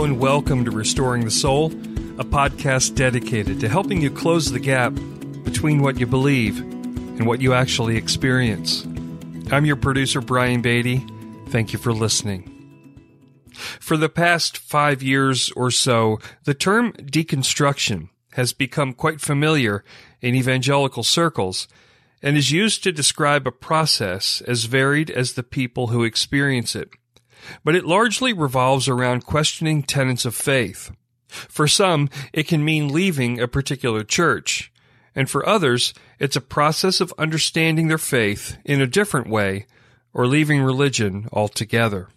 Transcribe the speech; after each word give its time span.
And 0.00 0.18
welcome 0.18 0.64
to 0.64 0.70
Restoring 0.70 1.26
the 1.26 1.30
Soul, 1.30 1.66
a 1.66 2.24
podcast 2.24 2.94
dedicated 2.94 3.60
to 3.60 3.68
helping 3.68 4.00
you 4.00 4.10
close 4.10 4.50
the 4.50 4.58
gap 4.58 4.94
between 5.44 5.82
what 5.82 6.00
you 6.00 6.06
believe 6.06 6.58
and 6.58 7.26
what 7.26 7.42
you 7.42 7.52
actually 7.52 7.98
experience. 7.98 8.84
I'm 9.52 9.66
your 9.66 9.76
producer, 9.76 10.22
Brian 10.22 10.62
Beatty. 10.62 11.04
Thank 11.48 11.74
you 11.74 11.78
for 11.78 11.92
listening. 11.92 12.50
For 13.52 13.98
the 13.98 14.08
past 14.08 14.56
five 14.56 15.02
years 15.02 15.52
or 15.54 15.70
so, 15.70 16.18
the 16.44 16.54
term 16.54 16.94
deconstruction 16.94 18.08
has 18.32 18.54
become 18.54 18.94
quite 18.94 19.20
familiar 19.20 19.84
in 20.22 20.34
evangelical 20.34 21.02
circles 21.02 21.68
and 22.22 22.38
is 22.38 22.50
used 22.50 22.82
to 22.84 22.90
describe 22.90 23.46
a 23.46 23.52
process 23.52 24.40
as 24.46 24.64
varied 24.64 25.10
as 25.10 25.34
the 25.34 25.42
people 25.42 25.88
who 25.88 26.04
experience 26.04 26.74
it 26.74 26.88
but 27.64 27.74
it 27.74 27.84
largely 27.84 28.32
revolves 28.32 28.88
around 28.88 29.24
questioning 29.24 29.82
tenets 29.82 30.24
of 30.24 30.34
faith. 30.34 30.90
For 31.28 31.68
some, 31.68 32.08
it 32.32 32.48
can 32.48 32.64
mean 32.64 32.88
leaving 32.88 33.40
a 33.40 33.48
particular 33.48 34.02
church, 34.02 34.72
and 35.14 35.30
for 35.30 35.48
others, 35.48 35.94
it's 36.18 36.36
a 36.36 36.40
process 36.40 37.00
of 37.00 37.14
understanding 37.18 37.88
their 37.88 37.98
faith 37.98 38.58
in 38.64 38.80
a 38.80 38.86
different 38.86 39.28
way 39.28 39.66
or 40.12 40.26
leaving 40.26 40.62
religion 40.62 41.28
altogether. 41.32 42.08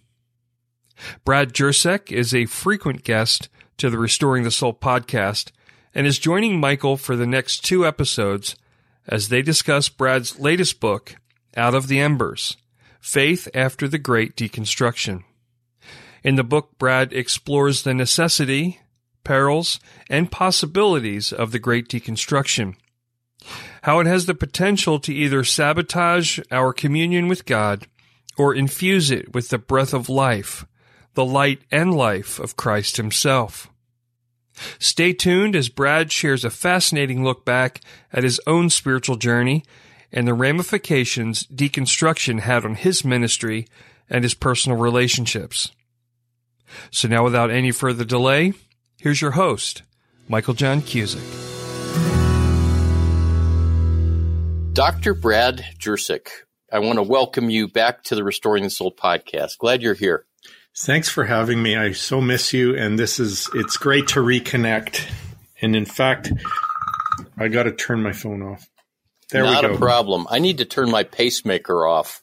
Brad 1.26 1.54
Jersak 1.54 2.12
is 2.12 2.34
a 2.34 2.46
frequent 2.46 3.04
guest 3.04 3.50
to 3.78 3.90
the 3.90 3.98
Restoring 3.98 4.44
the 4.44 4.52
Soul 4.52 4.74
podcast 4.74 5.52
and 5.94 6.08
is 6.08 6.20
joining 6.20 6.60
Michael 6.60 6.98
for 6.98 7.16
the 7.16 7.28
next 7.28 7.64
two 7.64 7.86
episodes 7.86 8.56
as 9.08 9.30
they 9.30 9.42
discuss 9.42 9.90
Brad's 9.90 10.40
latest 10.40 10.80
book, 10.80 11.16
Out 11.56 11.76
of 11.76 11.88
the 11.88 12.00
Embers 12.00 12.58
Faith 13.04 13.50
After 13.54 13.90
the 13.90 13.98
Great 13.98 14.38
Deconstruction. 14.38 15.26
In 16.24 16.36
the 16.36 16.44
book, 16.44 16.78
Brad 16.80 17.12
explores 17.12 17.84
the 17.84 17.94
necessity, 17.94 18.80
perils, 19.26 19.82
and 20.10 20.32
possibilities 20.32 21.34
of 21.34 21.52
the 21.52 21.60
Great 21.60 21.90
Deconstruction. 21.90 22.76
How 23.82 24.00
it 24.00 24.08
has 24.08 24.26
the 24.26 24.34
potential 24.34 25.02
to 25.02 25.14
either 25.14 25.44
sabotage 25.44 26.40
our 26.50 26.72
communion 26.72 27.28
with 27.28 27.46
God 27.46 27.88
or 28.38 28.56
infuse 28.56 29.12
it 29.12 29.34
with 29.34 29.50
the 29.50 29.58
breath 29.58 29.94
of 29.94 30.08
life, 30.08 30.66
the 31.14 31.26
light 31.26 31.60
and 31.70 31.94
life 31.94 32.40
of 32.40 32.56
Christ 32.56 32.96
Himself. 32.96 33.70
Stay 34.80 35.12
tuned 35.12 35.58
as 35.58 35.68
Brad 35.68 36.10
shares 36.10 36.46
a 36.46 36.50
fascinating 36.50 37.22
look 37.22 37.44
back 37.44 37.82
at 38.14 38.24
his 38.24 38.40
own 38.48 38.70
spiritual 38.70 39.18
journey 39.18 39.66
and 40.14 40.28
the 40.28 40.34
ramifications 40.34 41.44
deconstruction 41.48 42.42
had 42.42 42.64
on 42.64 42.76
his 42.76 43.04
ministry 43.04 43.68
and 44.10 44.24
his 44.24 44.36
personal 44.36 44.78
relationships. 44.78 45.72
So 46.92 47.08
now, 47.08 47.24
without 47.24 47.50
any 47.50 47.72
further 47.72 48.06
delay, 48.06 48.54
here's 49.00 49.22
your 49.22 49.32
host, 49.32 49.82
Michael 50.28 50.54
John 50.54 50.82
Cusick. 50.82 51.20
Dr. 54.74 55.14
Brad 55.14 55.66
Jersak, 55.78 56.30
I 56.72 56.80
want 56.80 56.98
to 56.98 57.04
welcome 57.04 57.50
you 57.50 57.68
back 57.68 58.04
to 58.06 58.16
the 58.16 58.24
Restoring 58.24 58.64
the 58.64 58.70
Soul 58.70 58.92
podcast. 58.92 59.58
Glad 59.60 59.84
you're 59.84 59.94
here. 59.94 60.26
Thanks 60.76 61.10
for 61.10 61.26
having 61.26 61.62
me. 61.62 61.76
I 61.76 61.92
so 61.92 62.20
miss 62.20 62.54
you, 62.54 62.76
and 62.76 62.98
this 62.98 63.20
is 63.20 63.50
it's 63.54 63.78
great 63.78 64.08
to 64.10 64.20
reconnect. 64.20 65.08
And 65.62 65.76
in 65.76 65.86
fact, 65.86 66.32
I 67.38 67.48
got 67.48 67.64
to 67.64 67.72
turn 67.72 68.02
my 68.02 68.14
phone 68.14 68.42
off. 68.42 68.68
There 69.34 69.44
not 69.44 69.66
a 69.66 69.78
problem. 69.78 70.28
I 70.30 70.40
need 70.40 70.60
to 70.60 70.66
turn 70.66 70.90
my 70.90 71.04
pacemaker 71.04 71.86
off, 71.86 72.22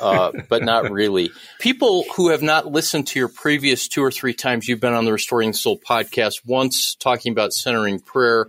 uh, 0.00 0.32
but 0.48 0.64
not 0.64 0.90
really. 0.90 1.30
People 1.60 2.04
who 2.16 2.30
have 2.30 2.42
not 2.42 2.66
listened 2.66 3.06
to 3.08 3.18
your 3.18 3.28
previous 3.28 3.86
two 3.88 4.02
or 4.02 4.10
three 4.10 4.34
times 4.34 4.66
you've 4.66 4.80
been 4.80 4.94
on 4.94 5.04
the 5.04 5.12
Restoring 5.12 5.50
the 5.50 5.56
Soul 5.56 5.78
podcast, 5.78 6.40
once 6.46 6.94
talking 6.94 7.30
about 7.30 7.52
centering 7.52 8.00
prayer, 8.00 8.48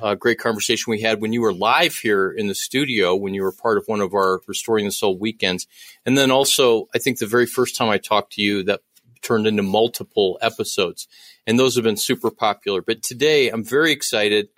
uh, 0.00 0.14
great 0.14 0.38
conversation 0.38 0.90
we 0.90 1.02
had 1.02 1.20
when 1.20 1.32
you 1.32 1.42
were 1.42 1.52
live 1.52 1.94
here 1.94 2.30
in 2.30 2.46
the 2.46 2.54
studio 2.54 3.14
when 3.14 3.34
you 3.34 3.42
were 3.42 3.52
part 3.52 3.76
of 3.76 3.84
one 3.86 4.00
of 4.00 4.14
our 4.14 4.40
Restoring 4.46 4.86
the 4.86 4.92
Soul 4.92 5.18
weekends. 5.18 5.66
And 6.06 6.16
then 6.16 6.30
also, 6.30 6.88
I 6.94 6.98
think 6.98 7.18
the 7.18 7.26
very 7.26 7.46
first 7.46 7.76
time 7.76 7.90
I 7.90 7.98
talked 7.98 8.34
to 8.34 8.42
you, 8.42 8.62
that 8.62 8.80
turned 9.20 9.46
into 9.46 9.62
multiple 9.62 10.38
episodes. 10.40 11.06
And 11.46 11.58
those 11.58 11.74
have 11.74 11.84
been 11.84 11.96
super 11.96 12.30
popular. 12.30 12.80
But 12.80 13.02
today, 13.02 13.48
I'm 13.48 13.64
very 13.64 13.92
excited 13.92 14.48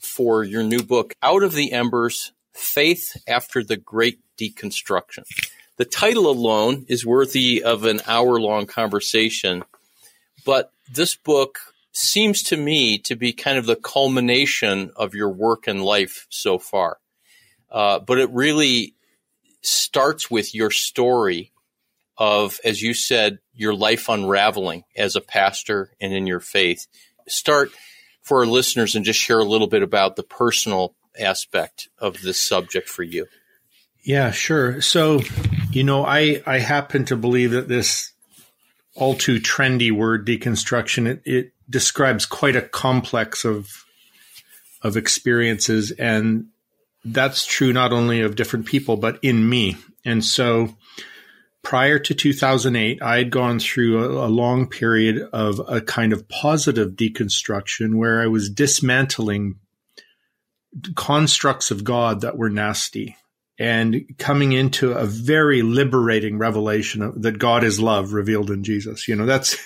for 0.00 0.44
your 0.44 0.62
new 0.62 0.82
book, 0.82 1.14
Out 1.22 1.42
of 1.42 1.52
the 1.52 1.72
Embers 1.72 2.32
Faith 2.52 3.22
After 3.26 3.62
the 3.62 3.76
Great 3.76 4.20
Deconstruction. 4.38 5.24
The 5.76 5.84
title 5.84 6.28
alone 6.28 6.86
is 6.88 7.06
worthy 7.06 7.62
of 7.62 7.84
an 7.84 8.00
hour 8.06 8.40
long 8.40 8.66
conversation, 8.66 9.62
but 10.44 10.72
this 10.92 11.14
book 11.14 11.58
seems 11.92 12.42
to 12.44 12.56
me 12.56 12.98
to 12.98 13.16
be 13.16 13.32
kind 13.32 13.58
of 13.58 13.66
the 13.66 13.76
culmination 13.76 14.90
of 14.96 15.14
your 15.14 15.30
work 15.30 15.66
and 15.66 15.84
life 15.84 16.26
so 16.30 16.58
far. 16.58 16.98
Uh, 17.70 17.98
but 17.98 18.18
it 18.18 18.30
really 18.30 18.94
starts 19.62 20.30
with 20.30 20.54
your 20.54 20.70
story 20.70 21.52
of, 22.16 22.58
as 22.64 22.82
you 22.82 22.94
said, 22.94 23.38
your 23.54 23.74
life 23.74 24.08
unraveling 24.08 24.84
as 24.96 25.16
a 25.16 25.20
pastor 25.20 25.92
and 26.00 26.12
in 26.12 26.26
your 26.26 26.40
faith. 26.40 26.86
Start 27.26 27.70
for 28.28 28.40
our 28.40 28.46
listeners 28.46 28.94
and 28.94 29.06
just 29.06 29.18
share 29.18 29.38
a 29.38 29.44
little 29.44 29.66
bit 29.66 29.82
about 29.82 30.16
the 30.16 30.22
personal 30.22 30.94
aspect 31.18 31.88
of 31.98 32.20
this 32.20 32.38
subject 32.38 32.88
for 32.88 33.02
you. 33.02 33.26
Yeah, 34.04 34.30
sure. 34.30 34.80
So, 34.82 35.22
you 35.72 35.82
know, 35.82 36.04
I 36.04 36.42
I 36.46 36.58
happen 36.58 37.06
to 37.06 37.16
believe 37.16 37.52
that 37.52 37.68
this 37.68 38.12
all 38.94 39.14
too 39.14 39.40
trendy 39.40 39.90
word 39.90 40.26
deconstruction 40.26 41.06
it, 41.06 41.22
it 41.24 41.52
describes 41.70 42.26
quite 42.26 42.56
a 42.56 42.62
complex 42.62 43.44
of 43.44 43.84
of 44.82 44.96
experiences 44.96 45.92
and 45.92 46.48
that's 47.04 47.46
true 47.46 47.72
not 47.72 47.92
only 47.92 48.20
of 48.20 48.36
different 48.36 48.66
people 48.66 48.96
but 48.96 49.18
in 49.22 49.48
me. 49.48 49.76
And 50.04 50.24
so 50.24 50.76
prior 51.62 51.98
to 51.98 52.14
2008, 52.14 53.02
I 53.02 53.18
had 53.18 53.30
gone 53.30 53.58
through 53.58 54.04
a, 54.04 54.26
a, 54.26 54.28
long 54.28 54.68
period 54.68 55.28
of 55.32 55.60
a 55.68 55.80
kind 55.80 56.12
of 56.12 56.28
positive 56.28 56.92
deconstruction 56.92 57.96
where 57.96 58.20
I 58.20 58.26
was 58.26 58.50
dismantling 58.50 59.56
constructs 60.94 61.70
of 61.70 61.84
God 61.84 62.20
that 62.20 62.36
were 62.36 62.50
nasty 62.50 63.16
and 63.58 64.04
coming 64.18 64.52
into 64.52 64.92
a 64.92 65.04
very 65.04 65.62
liberating 65.62 66.38
revelation 66.38 67.02
of, 67.02 67.22
that 67.22 67.38
God 67.38 67.64
is 67.64 67.80
love 67.80 68.12
revealed 68.12 68.50
in 68.50 68.62
Jesus. 68.62 69.08
You 69.08 69.16
know, 69.16 69.26
that's, 69.26 69.56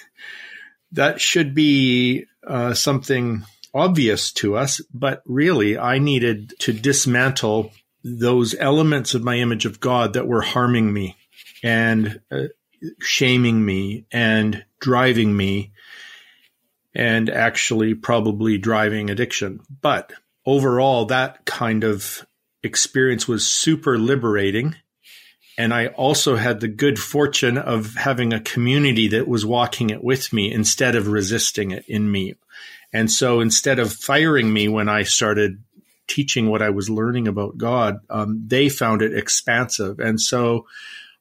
that 0.92 1.20
should 1.20 1.54
be 1.54 2.26
uh, 2.46 2.72
something 2.72 3.44
obvious 3.74 4.32
to 4.32 4.56
us, 4.56 4.80
but 4.92 5.22
really 5.26 5.78
I 5.78 5.98
needed 5.98 6.54
to 6.60 6.72
dismantle 6.72 7.72
those 8.02 8.54
elements 8.58 9.14
of 9.14 9.22
my 9.22 9.36
image 9.36 9.66
of 9.66 9.80
God 9.80 10.14
that 10.14 10.26
were 10.26 10.42
harming 10.42 10.92
me 10.92 11.16
and 11.62 12.20
uh, 12.30 12.44
shaming 13.00 13.64
me 13.64 14.06
and 14.12 14.64
driving 14.80 15.36
me 15.36 15.72
and 16.94 17.30
actually 17.30 17.94
probably 17.94 18.58
driving 18.58 19.10
addiction. 19.10 19.60
But 19.80 20.12
overall, 20.44 21.06
that 21.06 21.44
kind 21.44 21.84
of 21.84 22.26
experience 22.62 23.26
was 23.26 23.46
super 23.46 23.98
liberating. 23.98 24.76
And 25.58 25.72
I 25.72 25.88
also 25.88 26.36
had 26.36 26.60
the 26.60 26.68
good 26.68 26.98
fortune 26.98 27.58
of 27.58 27.94
having 27.94 28.32
a 28.32 28.40
community 28.40 29.08
that 29.08 29.28
was 29.28 29.44
walking 29.44 29.90
it 29.90 30.02
with 30.02 30.32
me 30.32 30.52
instead 30.52 30.96
of 30.96 31.08
resisting 31.08 31.70
it 31.70 31.84
in 31.88 32.10
me. 32.10 32.34
And 32.92 33.10
so 33.10 33.40
instead 33.40 33.78
of 33.78 33.92
firing 33.92 34.52
me 34.52 34.68
when 34.68 34.88
I 34.88 35.02
started 35.02 35.62
teaching 36.08 36.48
what 36.48 36.62
I 36.62 36.70
was 36.70 36.90
learning 36.90 37.28
about 37.28 37.56
God, 37.56 38.00
um, 38.10 38.44
they 38.46 38.68
found 38.68 39.02
it 39.02 39.16
expansive. 39.16 39.98
And 39.98 40.20
so 40.20 40.66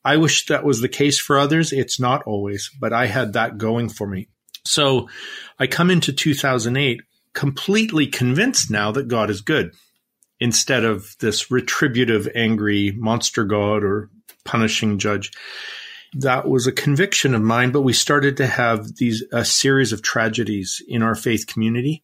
I 0.03 0.17
wish 0.17 0.45
that 0.47 0.63
was 0.63 0.81
the 0.81 0.89
case 0.89 1.19
for 1.19 1.37
others. 1.37 1.71
It's 1.71 1.99
not 1.99 2.23
always, 2.23 2.69
but 2.79 2.93
I 2.93 3.05
had 3.05 3.33
that 3.33 3.57
going 3.57 3.89
for 3.89 4.07
me. 4.07 4.29
So 4.65 5.09
I 5.59 5.67
come 5.67 5.89
into 5.89 6.11
2008 6.13 7.01
completely 7.33 8.07
convinced 8.07 8.69
now 8.69 8.91
that 8.91 9.07
God 9.07 9.29
is 9.29 9.41
good 9.41 9.73
instead 10.39 10.83
of 10.83 11.15
this 11.19 11.51
retributive, 11.51 12.27
angry 12.35 12.91
monster 12.97 13.43
God 13.43 13.83
or 13.83 14.09
punishing 14.43 14.97
judge. 14.97 15.31
That 16.13 16.47
was 16.47 16.67
a 16.67 16.73
conviction 16.73 17.33
of 17.33 17.41
mine, 17.41 17.71
but 17.71 17.81
we 17.81 17.93
started 17.93 18.37
to 18.37 18.47
have 18.47 18.95
these, 18.95 19.23
a 19.31 19.45
series 19.45 19.93
of 19.93 20.01
tragedies 20.01 20.83
in 20.87 21.03
our 21.03 21.15
faith 21.15 21.47
community. 21.47 22.03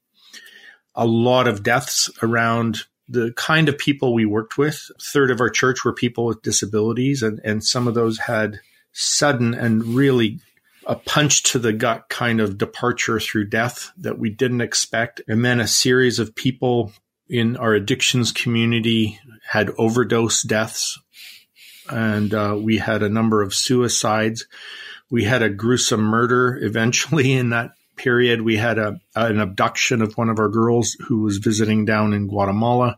A 0.96 1.06
lot 1.06 1.48
of 1.48 1.62
deaths 1.62 2.10
around 2.24 2.84
the 3.10 3.32
kind 3.36 3.70
of 3.70 3.78
people 3.78 4.14
we 4.14 4.26
worked 4.26 4.58
with. 4.58 4.90
A 4.98 5.02
third 5.02 5.32
of 5.32 5.40
our 5.40 5.50
church 5.50 5.86
were 5.86 5.94
people 5.94 6.26
with 6.26 6.42
disabilities, 6.42 7.24
and, 7.24 7.40
and 7.44 7.64
some 7.64 7.88
of 7.88 7.94
those 7.94 8.20
had 8.20 8.60
sudden 8.92 9.54
and 9.54 9.84
really 9.84 10.40
a 10.86 10.96
punch 10.96 11.44
to 11.44 11.60
the 11.60 11.74
gut 11.74 12.08
kind 12.10 12.40
of 12.40 12.58
departure 12.58 13.20
through 13.20 13.46
death 13.46 13.92
that 13.98 14.18
we 14.18 14.30
didn't 14.30 14.62
expect. 14.62 15.22
And 15.28 15.44
then 15.44 15.60
a 15.60 15.68
series 15.68 16.18
of 16.18 16.34
people 16.34 16.94
in 17.30 17.58
our 17.58 17.74
addictions 17.74 18.32
community 18.32 19.20
had 19.50 19.70
overdose 19.78 20.44
deaths. 20.44 20.98
And 21.90 22.34
uh, 22.34 22.58
we 22.60 22.78
had 22.78 23.04
a 23.04 23.10
number 23.10 23.42
of 23.42 23.54
suicides. 23.54 24.48
We 25.10 25.26
had 25.26 25.42
a 25.42 25.50
gruesome 25.50 26.02
murder 26.02 26.58
eventually 26.62 27.34
in 27.38 27.50
that 27.50 27.72
period. 27.98 28.42
We 28.42 28.58
had 28.58 28.78
a, 28.78 29.00
an 29.16 29.40
abduction 29.40 30.02
of 30.02 30.18
one 30.18 30.30
of 30.30 30.40
our 30.40 30.50
girls 30.50 30.94
who 31.08 31.22
was 31.22 31.38
visiting 31.38 31.86
down 31.86 32.14
in 32.14 32.28
Guatemala 32.28 32.98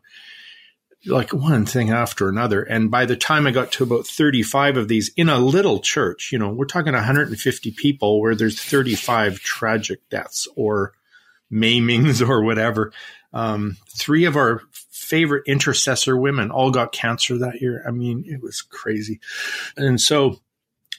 like 1.05 1.33
one 1.33 1.65
thing 1.65 1.91
after 1.91 2.27
another. 2.27 2.61
And 2.61 2.91
by 2.91 3.05
the 3.05 3.15
time 3.15 3.47
I 3.47 3.51
got 3.51 3.71
to 3.73 3.83
about 3.83 4.05
35 4.05 4.77
of 4.77 4.87
these 4.87 5.11
in 5.15 5.29
a 5.29 5.39
little 5.39 5.79
church, 5.79 6.31
you 6.31 6.39
know, 6.39 6.49
we're 6.49 6.65
talking 6.65 6.93
150 6.93 7.71
people 7.71 8.19
where 8.19 8.35
there's 8.35 8.59
35 8.59 9.39
tragic 9.39 10.07
deaths 10.09 10.47
or 10.55 10.93
maimings 11.51 12.27
or 12.27 12.43
whatever. 12.43 12.91
Um, 13.31 13.77
three 13.87 14.25
of 14.25 14.35
our 14.35 14.61
favorite 14.71 15.47
intercessor 15.47 16.17
women 16.17 16.51
all 16.51 16.71
got 16.71 16.91
cancer 16.91 17.37
that 17.37 17.61
year. 17.61 17.83
I 17.87 17.91
mean, 17.91 18.23
it 18.27 18.41
was 18.41 18.61
crazy. 18.61 19.19
And 19.77 20.01
so, 20.01 20.39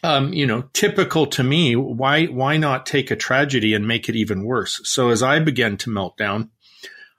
um, 0.02 0.32
you 0.32 0.47
know, 0.47 0.62
typical 0.73 1.26
to 1.26 1.43
me, 1.43 1.76
why, 1.76 2.26
why 2.26 2.56
not 2.56 2.87
take 2.87 3.11
a 3.11 3.17
tragedy 3.17 3.75
and 3.75 3.87
make 3.87 4.08
it 4.08 4.17
even 4.17 4.44
worse? 4.44 4.81
So 4.85 5.11
as 5.11 5.23
I 5.23 5.38
began 5.41 5.76
to 5.79 5.91
melt 5.91 6.17
down, 6.17 6.50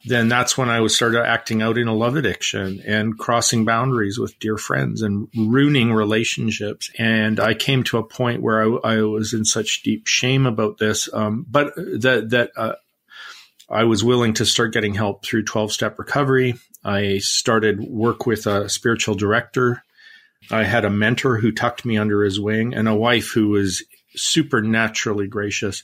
then 0.05 0.29
that's 0.29 0.57
when 0.57 0.69
I 0.69 0.79
was 0.79 0.95
started 0.95 1.23
acting 1.23 1.61
out 1.61 1.77
in 1.77 1.87
a 1.87 1.93
love 1.93 2.15
addiction 2.15 2.81
and 2.87 3.17
crossing 3.17 3.65
boundaries 3.65 4.17
with 4.17 4.39
dear 4.39 4.57
friends 4.57 5.03
and 5.03 5.27
ruining 5.35 5.93
relationships. 5.93 6.89
And 6.97 7.39
I 7.39 7.53
came 7.53 7.83
to 7.83 7.99
a 7.99 8.03
point 8.03 8.41
where 8.41 8.63
I, 8.63 8.95
I 8.95 9.01
was 9.03 9.33
in 9.33 9.45
such 9.45 9.83
deep 9.83 10.07
shame 10.07 10.47
about 10.47 10.79
this, 10.79 11.07
um, 11.13 11.45
but 11.47 11.75
that 11.75 12.31
that 12.31 12.51
uh, 12.57 12.75
I 13.69 13.83
was 13.83 14.03
willing 14.03 14.33
to 14.35 14.45
start 14.45 14.73
getting 14.73 14.95
help 14.95 15.23
through 15.23 15.43
twelve 15.43 15.71
step 15.71 15.99
recovery. 15.99 16.55
I 16.83 17.19
started 17.19 17.79
work 17.79 18.25
with 18.25 18.47
a 18.47 18.69
spiritual 18.69 19.13
director. 19.13 19.83
I 20.49 20.63
had 20.63 20.85
a 20.85 20.89
mentor 20.89 21.37
who 21.37 21.51
tucked 21.51 21.85
me 21.85 21.97
under 21.97 22.23
his 22.23 22.39
wing 22.39 22.73
and 22.73 22.87
a 22.87 22.95
wife 22.95 23.31
who 23.31 23.49
was 23.49 23.83
supernaturally 24.15 25.27
gracious. 25.27 25.83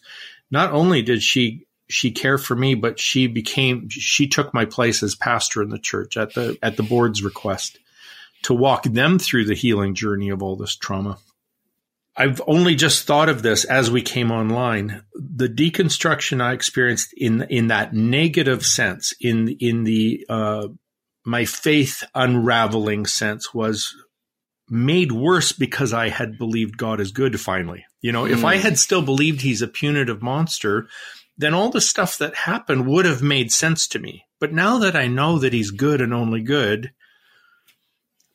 Not 0.50 0.72
only 0.72 1.02
did 1.02 1.22
she 1.22 1.68
she 1.90 2.12
cared 2.12 2.42
for 2.42 2.56
me, 2.56 2.76
but 2.76 3.00
she 3.00 3.28
became 3.28 3.88
she 3.90 4.28
took 4.28 4.54
my 4.54 4.66
place 4.66 5.04
as 5.04 5.16
pastor 5.16 5.62
in 5.62 5.70
the 5.70 5.80
church 5.80 6.18
at 6.18 6.34
the 6.34 6.58
at 6.62 6.78
the 6.78 6.84
board's 6.84 7.24
request 7.24 7.80
to 8.44 8.54
walk 8.54 8.84
them 8.84 9.20
through 9.20 9.46
the 9.46 9.56
healing 9.56 9.96
journey 9.96 10.30
of 10.30 10.44
all 10.44 10.56
this 10.56 10.76
trauma. 10.76 11.18
I've 12.16 12.42
only 12.48 12.74
just 12.76 13.06
thought 13.06 13.30
of 13.30 13.44
this 13.44 13.64
as 13.64 13.92
we 13.92 14.02
came 14.02 14.32
online. 14.32 15.04
The 15.14 15.48
deconstruction 15.48 16.42
I 16.42 16.54
experienced 16.54 17.14
in 17.16 17.44
in 17.44 17.68
that 17.68 17.94
negative 17.94 18.66
sense, 18.66 19.14
in 19.22 19.50
in 19.60 19.84
the 19.84 20.26
uh, 20.28 20.68
my 21.26 21.46
faith 21.46 22.04
unraveling 22.16 23.06
sense, 23.06 23.54
was 23.54 23.96
made 24.70 25.12
worse 25.12 25.52
because 25.52 25.94
I 25.94 26.10
had 26.10 26.38
believed 26.38 26.78
God 26.78 27.00
is 27.00 27.12
good. 27.12 27.40
Finally, 27.40 27.86
you 28.02 28.12
know, 28.12 28.24
mm. 28.24 28.32
if 28.32 28.44
I 28.44 28.58
hmm. 28.58 28.64
had 28.64 28.78
still 28.78 29.02
believed 29.02 29.42
He's 29.42 29.62
a 29.62 29.68
punitive 29.68 30.22
monster, 30.22 30.88
then 31.38 31.54
all 31.54 31.70
the 31.70 31.82
stuff 31.82 32.18
that 32.18 32.36
happened 32.36 32.88
would 32.88 33.06
have 33.06 33.22
made 33.22 33.52
sense 33.52 33.88
to 33.90 34.00
me. 34.00 34.26
But 34.40 34.54
now 34.54 34.80
that 34.80 34.96
I 34.96 35.08
know 35.08 35.40
that 35.40 35.54
he's 35.54 35.72
good 35.72 36.02
and 36.02 36.14
only 36.14 36.42
good, 36.42 36.92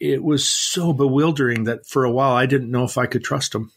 it 0.00 0.23
was 0.23 0.49
so 0.49 0.93
bewildering 0.93 1.64
that 1.64 1.87
for 1.87 2.05
a 2.05 2.11
while 2.11 2.32
I 2.32 2.46
didn't 2.46 2.70
know 2.70 2.85
if 2.85 2.99
I 2.99 3.06
could 3.06 3.23
trust 3.23 3.55
him. 3.55 3.70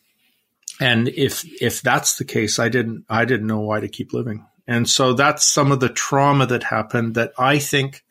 And 0.80 1.08
if 1.08 1.46
if 1.62 1.81
that's 1.81 2.18
the 2.18 2.25
case, 2.25 2.60
I 2.60 2.69
didn't 2.69 3.06
I 3.10 3.25
didn't 3.25 3.48
know 3.48 3.62
why 3.62 3.80
to 3.80 3.88
keep 3.88 4.13
living. 4.13 4.46
And 4.68 4.90
so 4.90 5.13
that's 5.13 5.46
some 5.46 5.72
of 5.72 5.80
the 5.80 5.90
trauma 5.90 6.48
that 6.48 6.63
happened 6.63 7.16
that 7.16 7.34
I 7.38 7.60
think 7.60 8.04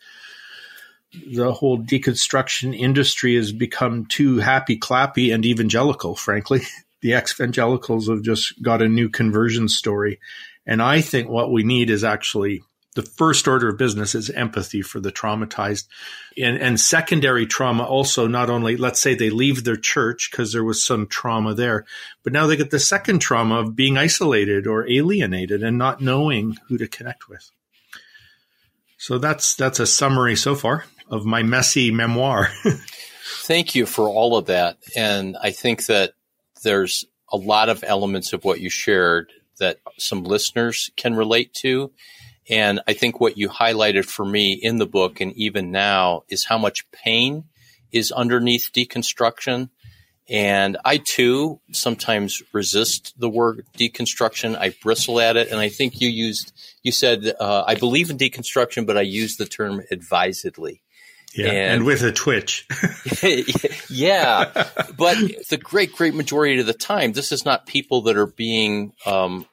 the 1.32 1.52
whole 1.52 1.78
deconstruction 1.78 2.76
industry 2.76 3.36
has 3.36 3.52
become 3.52 4.06
too 4.06 4.38
happy 4.38 4.78
clappy 4.78 5.32
and 5.34 5.44
evangelical, 5.44 6.14
frankly. 6.14 6.62
The 7.00 7.12
evangelicals 7.12 8.08
have 8.08 8.22
just 8.22 8.62
got 8.62 8.80
a 8.80 8.88
new 8.88 9.10
conversion 9.10 9.68
story. 9.68 10.20
And 10.64 10.80
I 10.80 11.02
think 11.02 11.28
what 11.28 11.52
we 11.52 11.62
need 11.62 11.90
is 11.90 12.02
actually 12.02 12.62
the 12.94 13.02
first 13.02 13.46
order 13.46 13.68
of 13.68 13.76
business 13.76 14.14
is 14.14 14.30
empathy 14.30 14.80
for 14.80 15.00
the 15.00 15.12
traumatized. 15.12 15.86
And, 16.38 16.56
and 16.56 16.80
secondary 16.80 17.46
trauma 17.46 17.84
also 17.84 18.26
not 18.26 18.48
only 18.48 18.78
let's 18.78 19.02
say 19.02 19.14
they 19.14 19.28
leave 19.28 19.64
their 19.64 19.76
church 19.76 20.30
because 20.30 20.52
there 20.52 20.64
was 20.64 20.82
some 20.82 21.06
trauma 21.06 21.54
there 21.54 21.84
but 22.22 22.32
now 22.32 22.46
they 22.46 22.56
get 22.56 22.70
the 22.70 22.78
second 22.78 23.18
trauma 23.18 23.60
of 23.60 23.76
being 23.76 23.98
isolated 23.98 24.66
or 24.66 24.88
alienated 24.90 25.62
and 25.62 25.76
not 25.76 26.00
knowing 26.00 26.56
who 26.68 26.78
to 26.78 26.88
connect 26.88 27.28
with. 27.28 27.50
So 28.96 29.18
that's 29.18 29.54
that's 29.54 29.80
a 29.80 29.86
summary 29.86 30.36
so 30.36 30.54
far 30.54 30.86
of 31.08 31.24
my 31.24 31.42
messy 31.42 31.90
memoir 31.90 32.50
thank 33.42 33.74
you 33.74 33.86
for 33.86 34.08
all 34.08 34.36
of 34.36 34.46
that 34.46 34.78
and 34.96 35.36
i 35.42 35.50
think 35.50 35.86
that 35.86 36.12
there's 36.62 37.04
a 37.32 37.36
lot 37.36 37.68
of 37.68 37.84
elements 37.84 38.32
of 38.32 38.44
what 38.44 38.60
you 38.60 38.70
shared 38.70 39.32
that 39.58 39.78
some 39.98 40.24
listeners 40.24 40.90
can 40.96 41.14
relate 41.14 41.52
to. 41.54 41.92
And 42.48 42.80
I 42.86 42.92
think 42.92 43.20
what 43.20 43.38
you 43.38 43.48
highlighted 43.48 44.04
for 44.04 44.24
me 44.24 44.52
in 44.52 44.78
the 44.78 44.86
book 44.86 45.20
and 45.20 45.32
even 45.34 45.70
now 45.70 46.24
is 46.28 46.44
how 46.44 46.58
much 46.58 46.90
pain 46.90 47.44
is 47.90 48.12
underneath 48.12 48.70
deconstruction. 48.72 49.70
And 50.28 50.76
I 50.84 50.98
too 50.98 51.60
sometimes 51.72 52.42
resist 52.52 53.14
the 53.18 53.28
word 53.28 53.64
deconstruction. 53.78 54.56
I 54.56 54.74
bristle 54.82 55.20
at 55.20 55.36
it. 55.36 55.50
And 55.50 55.60
I 55.60 55.68
think 55.68 56.00
you 56.00 56.08
used, 56.08 56.52
you 56.82 56.92
said, 56.92 57.34
uh, 57.38 57.64
I 57.66 57.74
believe 57.74 58.10
in 58.10 58.18
deconstruction, 58.18 58.86
but 58.86 58.96
I 58.96 59.02
use 59.02 59.36
the 59.36 59.46
term 59.46 59.82
advisedly. 59.90 60.82
Yeah, 61.36 61.48
and, 61.48 61.56
and, 61.56 61.84
with 61.84 62.02
a 62.02 62.12
twitch. 62.12 62.66
yeah, 63.90 64.68
but 64.96 65.18
the 65.48 65.58
great, 65.60 65.92
great 65.92 66.14
majority 66.14 66.60
of 66.60 66.66
the 66.66 66.72
time, 66.72 67.12
this 67.12 67.32
is 67.32 67.44
not 67.44 67.66
people 67.66 68.02
that 68.02 68.16
are 68.16 68.26
being 68.26 68.92
um, 69.04 69.46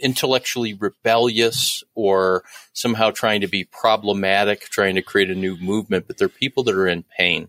intellectually 0.00 0.74
rebellious 0.74 1.82
or 1.94 2.44
somehow 2.72 3.10
trying 3.10 3.40
to 3.40 3.48
be 3.48 3.64
problematic, 3.64 4.60
trying 4.62 4.94
to 4.94 5.02
create 5.02 5.30
a 5.30 5.34
new 5.34 5.56
movement, 5.56 6.06
but 6.06 6.18
they're 6.18 6.28
people 6.28 6.62
that 6.64 6.74
are 6.74 6.86
in 6.86 7.02
pain. 7.02 7.48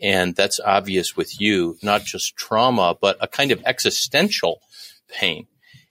And 0.00 0.34
that's 0.34 0.60
obvious 0.60 1.16
with 1.16 1.40
you, 1.40 1.76
not 1.82 2.04
just 2.04 2.36
trauma, 2.36 2.96
but 2.98 3.18
a 3.20 3.28
kind 3.28 3.50
of 3.50 3.62
existential 3.66 4.62
pain. 5.08 5.46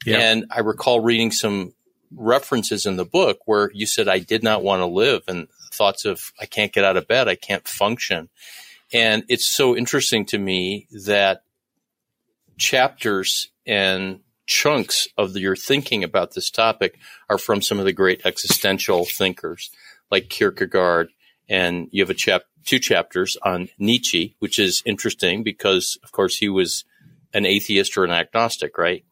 Yeah. 0.06 0.18
And 0.18 0.46
I 0.50 0.62
recall 0.62 1.02
reading 1.02 1.32
some 1.32 1.74
references 2.12 2.86
in 2.86 2.96
the 2.96 3.06
book 3.06 3.40
where 3.46 3.70
you 3.74 3.86
said, 3.86 4.08
I 4.08 4.20
did 4.20 4.44
not 4.44 4.64
want 4.64 4.82
to 4.82 4.88
live. 4.88 5.24
And 5.28 5.48
thoughts 5.74 6.06
of 6.06 6.32
I 6.40 6.46
can't 6.46 6.74
get 6.74 6.84
out 6.84 6.98
of 6.98 7.08
bed, 7.08 7.28
I 7.28 7.36
can't 7.36 7.68
function. 7.68 8.30
And 8.92 9.24
it's 9.30 9.48
so 9.48 9.76
interesting 9.76 10.26
to 10.28 10.38
me 10.38 10.88
that 11.06 11.44
chapters 12.58 13.50
and 13.66 14.22
chunks 14.48 15.08
of 15.18 15.34
the, 15.34 15.42
your 15.42 15.56
thinking 15.56 16.04
about 16.04 16.34
this 16.34 16.50
topic 16.50 16.98
are 17.30 17.38
from 17.38 17.62
some 17.62 17.80
of 17.80 17.86
the 17.86 17.94
great 17.94 18.26
existential 18.26 19.06
thinkers 19.06 19.70
like 20.10 20.30
Kierkegaard. 20.30 21.10
And 21.48 21.88
you 21.92 22.02
have 22.02 22.10
a 22.10 22.16
chap, 22.16 22.44
two 22.66 22.80
chapters 22.80 23.38
on 23.44 23.70
Nietzsche, 23.78 24.36
which 24.40 24.60
is 24.60 24.82
interesting 24.86 25.44
because, 25.44 25.98
of 26.04 26.12
course, 26.12 26.38
he 26.38 26.50
was 26.50 26.84
an 27.34 27.46
atheist 27.46 27.98
or 27.98 28.04
an 28.04 28.12
agnostic, 28.12 28.78
right? 28.78 29.06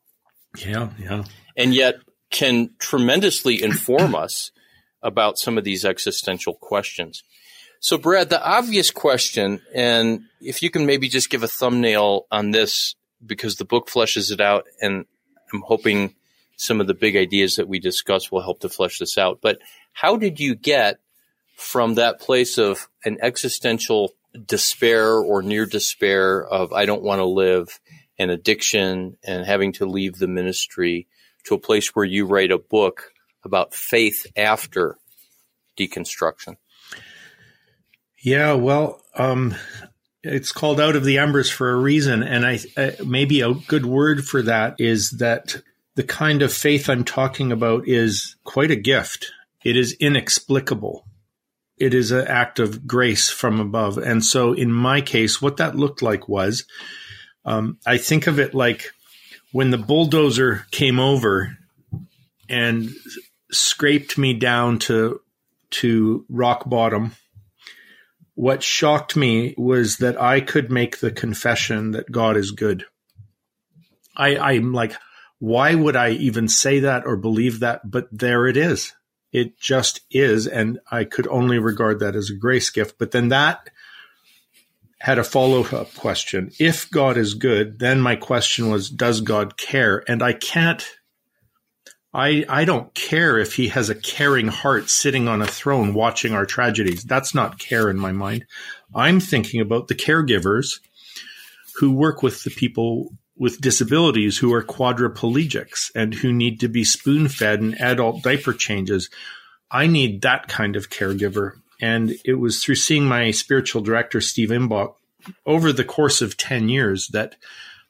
Yeah, 0.58 0.90
yeah. 1.00 1.24
And 1.56 1.74
yet 1.74 1.96
can 2.30 2.72
tremendously 2.80 3.62
inform 3.62 4.16
us 4.16 4.52
about 5.02 5.38
some 5.38 5.58
of 5.58 5.64
these 5.64 5.86
existential 5.86 6.54
questions. 6.54 7.24
So, 7.80 7.98
Brad, 7.98 8.30
the 8.30 8.44
obvious 8.44 8.90
question, 8.90 9.62
and 9.74 10.22
if 10.42 10.64
you 10.64 10.70
can 10.70 10.86
maybe 10.86 11.10
just 11.10 11.30
give 11.30 11.44
a 11.44 11.48
thumbnail 11.48 12.26
on 12.32 12.52
this, 12.52 12.96
because 13.26 13.56
the 13.56 13.66
book 13.66 13.90
fleshes 13.90 14.32
it 14.32 14.42
out, 14.42 14.66
and 14.82 15.06
I'm 15.54 15.62
hoping 15.62 16.16
some 16.56 16.82
of 16.82 16.88
the 16.88 16.94
big 16.94 17.16
ideas 17.16 17.56
that 17.56 17.68
we 17.68 17.80
discuss 17.80 18.32
will 18.32 18.42
help 18.42 18.62
to 18.62 18.70
flesh 18.70 18.98
this 19.00 19.18
out. 19.18 19.40
But 19.42 19.60
how 19.94 20.18
did 20.18 20.40
you 20.40 20.56
get 20.56 21.00
from 21.56 21.96
that 21.96 22.20
place 22.20 22.58
of 22.58 22.88
an 23.06 23.18
existential 23.22 24.14
despair 24.46 25.14
or 25.14 25.42
near 25.42 25.66
despair 25.66 26.46
of 26.46 26.74
I 26.74 26.86
don't 26.86 27.04
want 27.04 27.20
to 27.20 27.26
live 27.26 27.80
and 28.20 28.32
addiction 28.32 29.18
and 29.24 29.46
having 29.46 29.74
to 29.74 29.86
leave 29.86 30.18
the 30.18 30.28
ministry 30.28 31.08
to 31.46 31.56
a 31.56 31.60
place 31.60 31.96
where 31.96 32.06
you 32.06 32.26
write 32.26 32.52
a 32.52 32.58
book 32.58 33.14
about 33.48 33.74
faith 33.74 34.28
after 34.36 34.98
deconstruction? 35.80 36.58
Yeah, 38.22 38.54
well, 38.54 39.02
um, 39.16 39.56
it's 40.24 40.52
called 40.52 40.80
out 40.80 40.96
of 40.96 41.04
the 41.04 41.18
embers 41.18 41.50
for 41.50 41.72
a 41.72 41.80
reason, 41.80 42.22
and 42.22 42.46
I 42.46 42.60
uh, 42.76 42.92
maybe 43.06 43.42
a 43.42 43.54
good 43.54 43.86
word 43.86 44.26
for 44.26 44.42
that 44.44 44.76
is 44.80 45.12
that 45.12 45.62
the 45.96 46.04
kind 46.04 46.42
of 46.42 46.54
faith 46.54 46.90
I'm 46.90 47.04
talking 47.04 47.52
about 47.52 47.88
is 47.88 48.36
quite 48.44 48.72
a 48.72 48.76
gift. 48.76 49.32
It 49.64 49.76
is 49.76 49.94
inexplicable. 49.94 51.06
It 51.78 51.94
is 51.94 52.12
an 52.12 52.28
act 52.28 52.60
of 52.60 52.86
grace 52.86 53.30
from 53.30 53.60
above, 53.60 53.98
and 53.98 54.24
so 54.24 54.54
in 54.54 54.72
my 54.72 55.02
case, 55.02 55.42
what 55.42 55.58
that 55.58 55.76
looked 55.76 56.02
like 56.02 56.28
was, 56.28 56.66
um, 57.46 57.78
I 57.86 57.98
think 57.98 58.28
of 58.28 58.40
it 58.40 58.54
like 58.54 58.92
when 59.52 59.72
the 59.72 59.78
bulldozer 59.78 60.66
came 60.72 61.00
over 61.00 61.58
and 62.50 62.90
scraped 63.52 64.18
me 64.18 64.34
down 64.34 64.80
to 64.80 65.22
to 65.70 66.26
rock 66.30 66.70
bottom. 66.70 67.12
What 68.36 68.64
shocked 68.64 69.16
me 69.16 69.56
was 69.58 69.98
that 69.98 70.20
I 70.22 70.42
could 70.42 70.72
make 70.72 71.00
the 71.00 71.12
confession 71.12 71.92
that 71.92 72.12
God 72.12 72.38
is 72.38 72.52
good. 72.52 72.86
I, 74.16 74.38
I'm 74.38 74.74
like, 74.74 74.94
why 75.40 75.76
would 75.76 75.96
I 75.96 76.12
even 76.12 76.48
say 76.48 76.80
that 76.82 77.06
or 77.06 77.18
believe 77.18 77.60
that? 77.60 77.90
But 77.90 78.08
there 78.12 78.48
it 78.48 78.56
is. 78.56 78.94
It 79.32 79.60
just 79.60 80.02
is. 80.10 80.48
And 80.48 80.80
I 80.90 81.04
could 81.04 81.28
only 81.28 81.60
regard 81.60 82.00
that 82.00 82.16
as 82.16 82.30
a 82.30 82.36
grace 82.36 82.70
gift. 82.70 82.98
But 82.98 83.12
then 83.12 83.30
that 83.30 83.70
had 85.00 85.20
a 85.20 85.24
follow 85.24 85.64
up 85.64 85.94
question. 85.96 86.52
If 86.60 86.90
God 86.90 87.18
is 87.18 87.34
good, 87.36 87.80
then 87.80 88.02
my 88.02 88.16
question 88.16 88.72
was, 88.72 88.90
does 88.90 89.22
God 89.22 89.58
care? 89.58 90.04
And 90.08 90.24
I 90.24 90.34
can't, 90.34 90.88
I, 92.14 92.46
I 92.48 92.66
don't 92.66 92.94
care 92.94 93.38
if 93.38 93.56
he 93.56 93.68
has 93.70 93.90
a 93.90 93.96
caring 93.96 94.48
heart 94.48 94.90
sitting 94.90 95.28
on 95.28 95.42
a 95.42 95.48
throne 95.48 95.94
watching 95.94 96.34
our 96.34 96.46
tragedies. 96.46 97.04
That's 97.04 97.36
not 97.36 97.60
care 97.60 97.90
in 97.90 97.98
my 97.98 98.12
mind. 98.12 98.46
I'm 98.96 99.20
thinking 99.20 99.62
about 99.62 99.88
the 99.88 99.96
caregivers 99.96 100.80
who 101.76 101.92
work 101.92 102.24
with 102.24 102.44
the 102.44 102.50
people 102.50 103.14
with 103.38 103.62
disabilities 103.62 104.38
who 104.38 104.52
are 104.54 104.64
quadriplegics 104.64 105.92
and 105.94 106.14
who 106.14 106.34
need 106.34 106.60
to 106.62 106.68
be 106.68 106.84
spoon 106.84 107.28
fed 107.28 107.62
and 107.62 107.80
adult 107.80 108.24
diaper 108.24 108.54
changes. 108.54 109.10
I 109.70 109.86
need 109.88 110.22
that 110.22 110.48
kind 110.48 110.76
of 110.76 110.90
caregiver. 110.90 111.54
And 111.80 112.16
it 112.26 112.36
was 112.36 112.64
through 112.64 112.76
seeing 112.76 113.06
my 113.06 113.30
spiritual 113.32 113.82
director, 113.82 114.22
Steve 114.22 114.50
Imbach, 114.50 114.96
over 115.46 115.72
the 115.72 115.84
course 115.84 116.22
of 116.22 116.38
10 116.38 116.70
years 116.70 117.10
that 117.10 117.36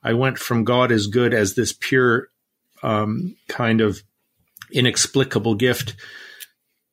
I 0.04 0.14
went 0.14 0.38
from 0.38 0.64
God 0.64 0.92
is 0.92 1.08
good 1.08 1.34
as 1.34 1.54
this 1.54 1.74
pure 1.80 2.30
um, 2.84 3.36
kind 3.48 3.82
of 3.82 4.02
inexplicable 4.72 5.56
gift 5.56 5.96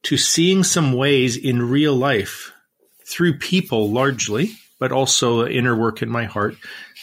to 0.05 0.17
seeing 0.17 0.63
some 0.63 0.93
ways 0.93 1.37
in 1.37 1.69
real 1.69 1.95
life 1.95 2.53
through 3.07 3.39
people 3.39 3.91
largely, 3.91 4.53
but 4.79 4.93
also 4.93 5.47
inner 5.47 5.77
work 5.77 6.03
in 6.03 6.09
my 6.09 6.25
heart 6.25 6.57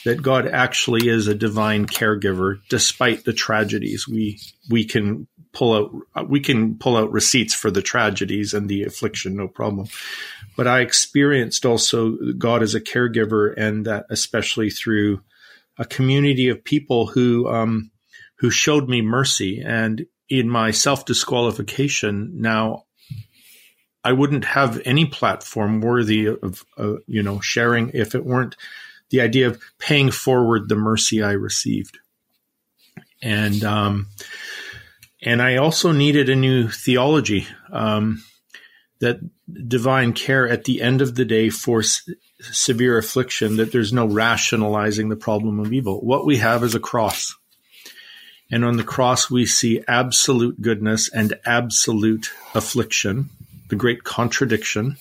that 0.06 0.22
God 0.22 0.48
actually 0.48 1.08
is 1.08 1.28
a 1.28 1.36
divine 1.36 1.86
caregiver 1.86 2.60
despite 2.70 3.24
the 3.24 3.34
tragedies. 3.34 4.08
We 4.08 4.40
we 4.70 4.84
can 4.84 5.28
pull 5.54 5.74
out 6.16 6.30
we 6.30 6.40
can 6.40 6.78
pull 6.78 6.98
out 6.98 7.12
receipts 7.12 7.54
for 7.54 7.72
the 7.72 7.82
tragedies 7.82 8.54
and 8.54 8.70
the 8.70 8.84
affliction, 8.84 9.36
no 9.36 9.48
problem. 9.48 9.88
But 10.58 10.68
I 10.68 10.82
experienced 10.82 11.66
also 11.66 12.18
God 12.38 12.64
as 12.64 12.76
a 12.76 12.82
caregiver, 12.82 13.54
and 13.56 13.86
that 13.86 14.06
especially 14.10 14.70
through 14.70 15.22
a 15.78 15.86
community 15.86 16.50
of 16.50 16.64
people 16.64 17.08
who 17.08 17.48
um, 17.48 17.91
who 18.42 18.50
showed 18.50 18.90
me 18.90 19.02
mercy. 19.02 19.62
And 19.64 20.08
in 20.28 20.50
my 20.50 20.72
self 20.72 21.06
disqualification, 21.06 22.42
now 22.42 22.86
I 24.04 24.12
wouldn't 24.14 24.46
have 24.46 24.82
any 24.84 25.06
platform 25.06 25.80
worthy 25.80 26.26
of 26.26 26.66
uh, 26.76 26.96
you 27.06 27.22
know 27.22 27.40
sharing 27.40 27.92
if 27.94 28.16
it 28.16 28.26
weren't 28.26 28.58
the 29.12 29.22
idea 29.22 29.48
of 29.48 29.62
paying 29.78 30.10
forward 30.10 30.68
the 30.68 30.76
mercy 30.76 31.22
I 31.22 31.34
received. 31.34 32.00
And 33.22 33.64
um, 33.64 34.08
and 35.22 35.40
I 35.40 35.58
also 35.58 35.92
needed 35.92 36.28
a 36.28 36.36
new 36.36 36.68
theology 36.68 37.46
um, 37.72 38.24
that 39.02 39.20
divine 39.68 40.14
care 40.14 40.50
at 40.50 40.64
the 40.64 40.82
end 40.82 41.02
of 41.02 41.14
the 41.14 41.26
day 41.26 41.52
for 41.52 41.84
severe 42.40 42.98
affliction 42.98 43.58
that 43.58 43.72
there's 43.72 43.94
no 43.94 44.08
rationalizing 44.08 45.10
the 45.10 45.16
problem 45.16 45.60
of 45.60 45.72
evil. 45.72 46.02
What 46.02 46.26
we 46.26 46.38
have 46.38 46.64
is 46.64 46.74
a 46.74 46.80
cross. 46.80 47.36
And 48.52 48.66
on 48.66 48.78
the 48.78 48.84
cross, 48.84 49.32
we 49.32 49.46
see 49.46 49.84
absolute 49.88 50.62
goodness 50.62 51.10
and 51.10 51.34
absolute 51.46 52.32
affliction, 52.54 53.30
the 53.70 53.76
great 53.76 54.04
contradiction 54.04 54.98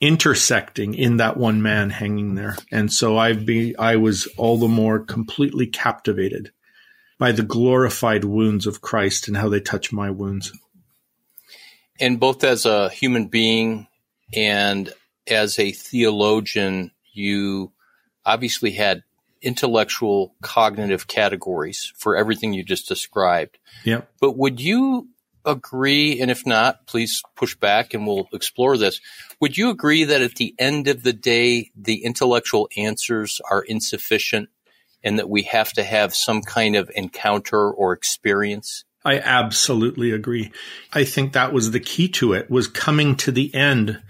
intersecting 0.00 0.92
in 0.94 1.16
that 1.16 1.36
one 1.36 1.62
man 1.62 1.88
hanging 1.88 2.34
there. 2.34 2.56
And 2.70 2.92
so 2.92 3.16
I've 3.16 3.46
be 3.46 3.74
I 3.76 3.96
was 3.96 4.26
all 4.36 4.58
the 4.58 4.68
more 4.68 4.98
completely 4.98 5.66
captivated 5.66 6.50
by 7.18 7.32
the 7.32 7.42
glorified 7.42 8.24
wounds 8.24 8.66
of 8.66 8.82
Christ 8.82 9.28
and 9.28 9.36
how 9.36 9.48
they 9.48 9.60
touch 9.60 9.92
my 9.92 10.10
wounds. 10.10 10.52
And 11.98 12.20
both 12.20 12.44
as 12.44 12.66
a 12.66 12.90
human 12.90 13.28
being 13.28 13.86
and 14.34 14.92
as 15.26 15.58
a 15.58 15.72
theologian, 15.72 16.90
you 17.12 17.72
obviously 18.26 18.72
had 18.72 19.04
intellectual 19.44 20.34
cognitive 20.42 21.06
categories 21.06 21.92
for 21.96 22.16
everything 22.16 22.52
you 22.52 22.64
just 22.64 22.88
described. 22.88 23.58
Yeah. 23.84 24.02
But 24.20 24.36
would 24.36 24.60
you 24.60 25.08
agree, 25.44 26.20
and 26.20 26.30
if 26.30 26.46
not, 26.46 26.86
please 26.86 27.22
push 27.36 27.54
back 27.54 27.94
and 27.94 28.06
we'll 28.06 28.28
explore 28.32 28.76
this. 28.76 29.00
Would 29.40 29.58
you 29.58 29.70
agree 29.70 30.04
that 30.04 30.22
at 30.22 30.36
the 30.36 30.54
end 30.58 30.88
of 30.88 31.02
the 31.02 31.12
day, 31.12 31.70
the 31.76 32.04
intellectual 32.04 32.68
answers 32.76 33.40
are 33.50 33.62
insufficient 33.62 34.48
and 35.02 35.18
that 35.18 35.28
we 35.28 35.42
have 35.42 35.72
to 35.74 35.84
have 35.84 36.14
some 36.14 36.40
kind 36.40 36.76
of 36.76 36.90
encounter 36.94 37.70
or 37.70 37.92
experience? 37.92 38.84
I 39.04 39.18
absolutely 39.18 40.12
agree. 40.12 40.50
I 40.92 41.04
think 41.04 41.32
that 41.32 41.52
was 41.52 41.70
the 41.70 41.80
key 41.80 42.08
to 42.08 42.32
it 42.32 42.50
was 42.50 42.66
coming 42.66 43.16
to 43.16 43.30
the 43.30 43.54
end 43.54 44.02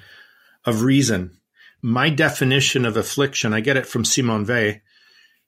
of 0.64 0.82
reason. 0.82 1.38
My 1.82 2.10
definition 2.10 2.86
of 2.86 2.96
affliction, 2.96 3.52
I 3.52 3.60
get 3.60 3.76
it 3.76 3.86
from 3.86 4.04
Simone 4.04 4.46
Weil, 4.46 4.76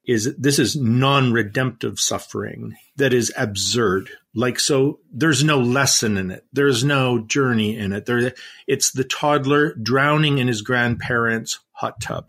is 0.07 0.35
this 0.37 0.59
is 0.59 0.77
non-redemptive 0.77 1.99
suffering 1.99 2.77
that 2.97 3.13
is 3.13 3.33
absurd. 3.37 4.11
Like 4.35 4.61
so 4.61 5.01
there's 5.13 5.43
no 5.43 5.59
lesson 5.61 6.17
in 6.17 6.31
it. 6.31 6.45
There's 6.53 6.85
no 6.85 7.19
journey 7.19 7.77
in 7.77 7.93
it. 7.93 8.07
There 8.07 8.33
it's 8.67 8.93
the 8.93 9.05
toddler 9.05 9.75
drowning 9.75 10.39
in 10.39 10.49
his 10.49 10.63
grandparents' 10.63 11.59
hot 11.73 12.01
tub. 12.01 12.29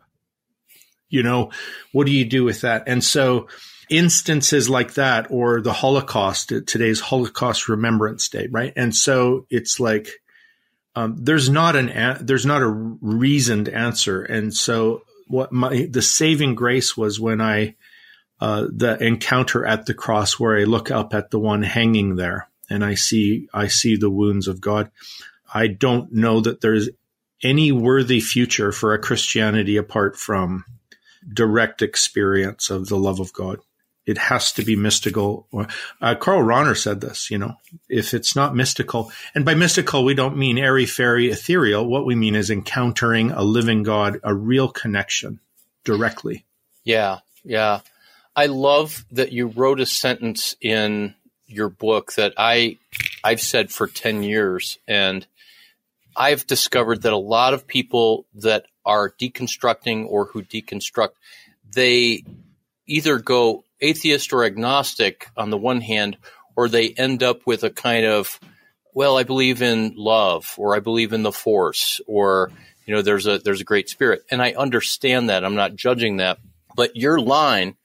You 1.10 1.24
know, 1.24 1.52
what 1.94 2.06
do 2.06 2.12
you 2.12 2.26
do 2.26 2.44
with 2.44 2.62
that? 2.62 2.84
And 2.88 3.04
so 3.04 3.48
instances 3.90 4.70
like 4.70 4.96
that 4.96 5.28
or 5.30 5.62
the 5.62 5.72
Holocaust, 5.72 6.52
today's 6.66 7.00
Holocaust 7.00 7.70
Remembrance 7.70 8.28
Day, 8.28 8.48
right? 8.52 8.74
And 8.76 8.94
so 8.94 9.46
it's 9.50 9.80
like 9.80 10.10
um, 10.96 11.16
there's 11.20 11.48
not 11.48 11.76
an 11.76 12.18
there's 12.22 12.46
not 12.46 12.64
a 12.64 12.68
reasoned 12.68 13.70
answer, 13.70 14.24
and 14.24 14.52
so 14.52 15.04
what 15.28 15.52
my 15.52 15.88
the 15.90 16.02
saving 16.02 16.56
grace 16.56 16.96
was 16.96 17.20
when 17.20 17.42
I 17.42 17.76
uh, 18.40 18.68
the 18.72 19.02
encounter 19.04 19.66
at 19.66 19.86
the 19.86 19.94
cross 19.94 20.40
where 20.40 20.58
I 20.58 20.64
look 20.64 20.92
up 20.92 21.14
at 21.14 21.32
the 21.32 21.40
one 21.40 21.64
hanging 21.64 22.16
there 22.16 22.50
and 22.70 22.84
I 22.84 22.96
see 22.96 23.48
I 23.54 23.68
see 23.68 23.96
the 23.96 24.10
wounds 24.10 24.48
of 24.48 24.62
God. 24.62 24.92
I 25.54 25.68
don't 25.68 26.12
know 26.12 26.42
that 26.42 26.62
there's 26.62 26.90
any 27.44 27.72
worthy 27.72 28.20
future 28.20 28.72
for 28.72 28.94
a 28.94 29.00
Christianity 29.00 29.78
apart 29.78 30.18
from 30.18 30.66
direct 31.34 31.82
experience 31.82 32.70
of 32.70 32.88
the 32.88 32.98
love 32.98 33.20
of 33.20 33.34
God. 33.34 33.60
It 34.08 34.18
has 34.18 34.54
to 34.54 34.64
be 34.64 34.78
mystical. 34.78 35.48
Uh, 36.02 36.16
Karl 36.16 36.42
Rahner 36.42 36.78
said 36.78 37.02
this, 37.02 37.30
you 37.30 37.38
know, 37.38 37.56
if 37.90 38.14
it's 38.14 38.38
not 38.38 38.56
mystical, 38.56 39.12
and 39.36 39.44
by 39.44 39.54
mystical, 39.54 40.06
we 40.06 40.14
don't 40.14 40.38
mean 40.38 40.58
airy 40.58 40.86
fairy 40.86 41.30
ethereal. 41.30 41.86
What 41.86 42.06
we 42.06 42.16
mean 42.16 42.34
is 42.34 42.50
encountering 42.50 43.32
a 43.32 43.44
living 43.44 43.84
God, 43.84 44.22
a 44.24 44.34
real 44.34 44.70
connection 44.70 45.42
directly. 45.84 46.46
Yeah. 46.86 47.20
Yeah. 47.44 47.82
I 48.34 48.46
love 48.46 49.06
that 49.12 49.34
you 49.34 49.48
wrote 49.48 49.82
a 49.82 49.86
sentence 49.86 50.56
in 50.62 51.14
your 51.46 51.68
book 51.68 52.14
that 52.14 52.34
I, 52.38 52.78
I've 53.26 53.42
said 53.42 53.72
for 53.72 53.88
10 53.88 54.24
years. 54.24 54.78
And 54.88 55.28
I've 56.16 56.48
discovered 56.48 57.02
that 57.02 57.14
a 57.14 57.18
lot 57.18 57.54
of 57.54 57.68
people 57.68 58.26
that 58.36 58.68
are 58.86 59.10
deconstructing 59.10 60.06
or 60.08 60.28
who 60.28 60.44
deconstruct, 60.44 61.12
they 61.76 62.24
either 62.88 63.20
go 63.20 63.66
atheist 63.82 64.34
or 64.34 64.44
agnostic 64.44 65.30
on 65.38 65.50
the 65.50 65.58
one 65.58 65.82
hand, 65.82 66.18
or 66.56 66.68
they 66.68 66.90
end 66.90 67.24
up 67.24 67.46
with 67.46 67.64
a 67.64 67.70
kind 67.70 68.06
of, 68.06 68.40
well, 68.94 69.18
I 69.18 69.24
believe 69.24 69.62
in 69.62 69.94
love, 69.96 70.54
or 70.58 70.76
I 70.76 70.80
believe 70.80 71.14
in 71.14 71.24
the 71.24 71.32
force, 71.32 72.02
or 72.08 72.52
you 72.86 72.96
know, 72.96 73.02
there's 73.02 73.28
a 73.28 73.40
there's 73.40 73.62
a 73.62 73.66
great 73.66 73.90
spirit, 73.90 74.24
and 74.32 74.42
I 74.42 74.54
understand 74.54 75.30
that. 75.30 75.44
I'm 75.44 75.56
not 75.56 75.76
judging 75.76 76.18
that, 76.18 76.40
but 76.76 76.96
your 76.96 77.20
line 77.20 77.76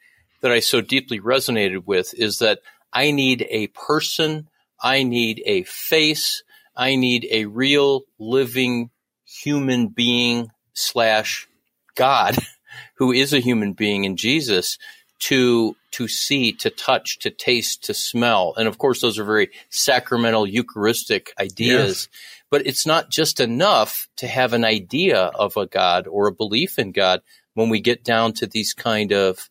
that 0.41 0.53
I 0.53 0.61
so 0.61 0.81
deeply 0.81 1.21
resonated 1.21 1.87
with 1.87 2.15
is 2.15 2.39
that 2.39 2.61
I 2.93 3.11
need 3.11 3.47
a 3.51 3.69
person, 3.69 4.49
I 4.81 5.03
need 5.03 5.43
a 5.45 5.63
face, 5.65 6.43
I 6.77 6.97
need 6.97 7.27
a 7.31 7.47
real 7.47 8.03
living 8.19 8.91
human 9.25 9.89
being 9.89 10.51
slash 10.75 11.49
God 11.95 12.37
who 12.97 13.13
is 13.13 13.33
a 13.33 13.41
human 13.41 13.73
being 13.73 14.05
in 14.05 14.17
Jesus 14.17 14.79
to 15.21 15.77
to 15.93 16.09
see, 16.09 16.53
to 16.53 16.71
touch, 16.71 17.19
to 17.21 17.31
taste, 17.31 17.85
to 17.85 17.95
smell. 17.95 18.55
And 18.57 18.67
of 18.69 18.79
course, 18.79 19.01
those 19.01 19.19
are 19.19 19.25
very 19.25 19.51
sacramental, 19.71 20.47
Eucharistic 20.47 21.33
ideas. 21.39 21.89
Yes. 21.89 22.09
But 22.51 22.67
it's 22.67 22.87
not 22.87 23.11
just 23.11 23.41
enough 23.41 24.09
to 24.17 24.27
have 24.27 24.53
an 24.53 24.65
idea 24.65 25.19
of 25.19 25.57
a 25.57 25.67
God 25.67 26.07
or 26.07 26.27
a 26.27 26.35
belief 26.35 26.79
in 26.79 26.93
God 26.93 27.23
when 27.55 27.69
we 27.69 27.81
get 27.81 28.05
down 28.05 28.33
to 28.35 28.47
these 28.47 28.75
kind 28.75 29.13
of 29.13 29.49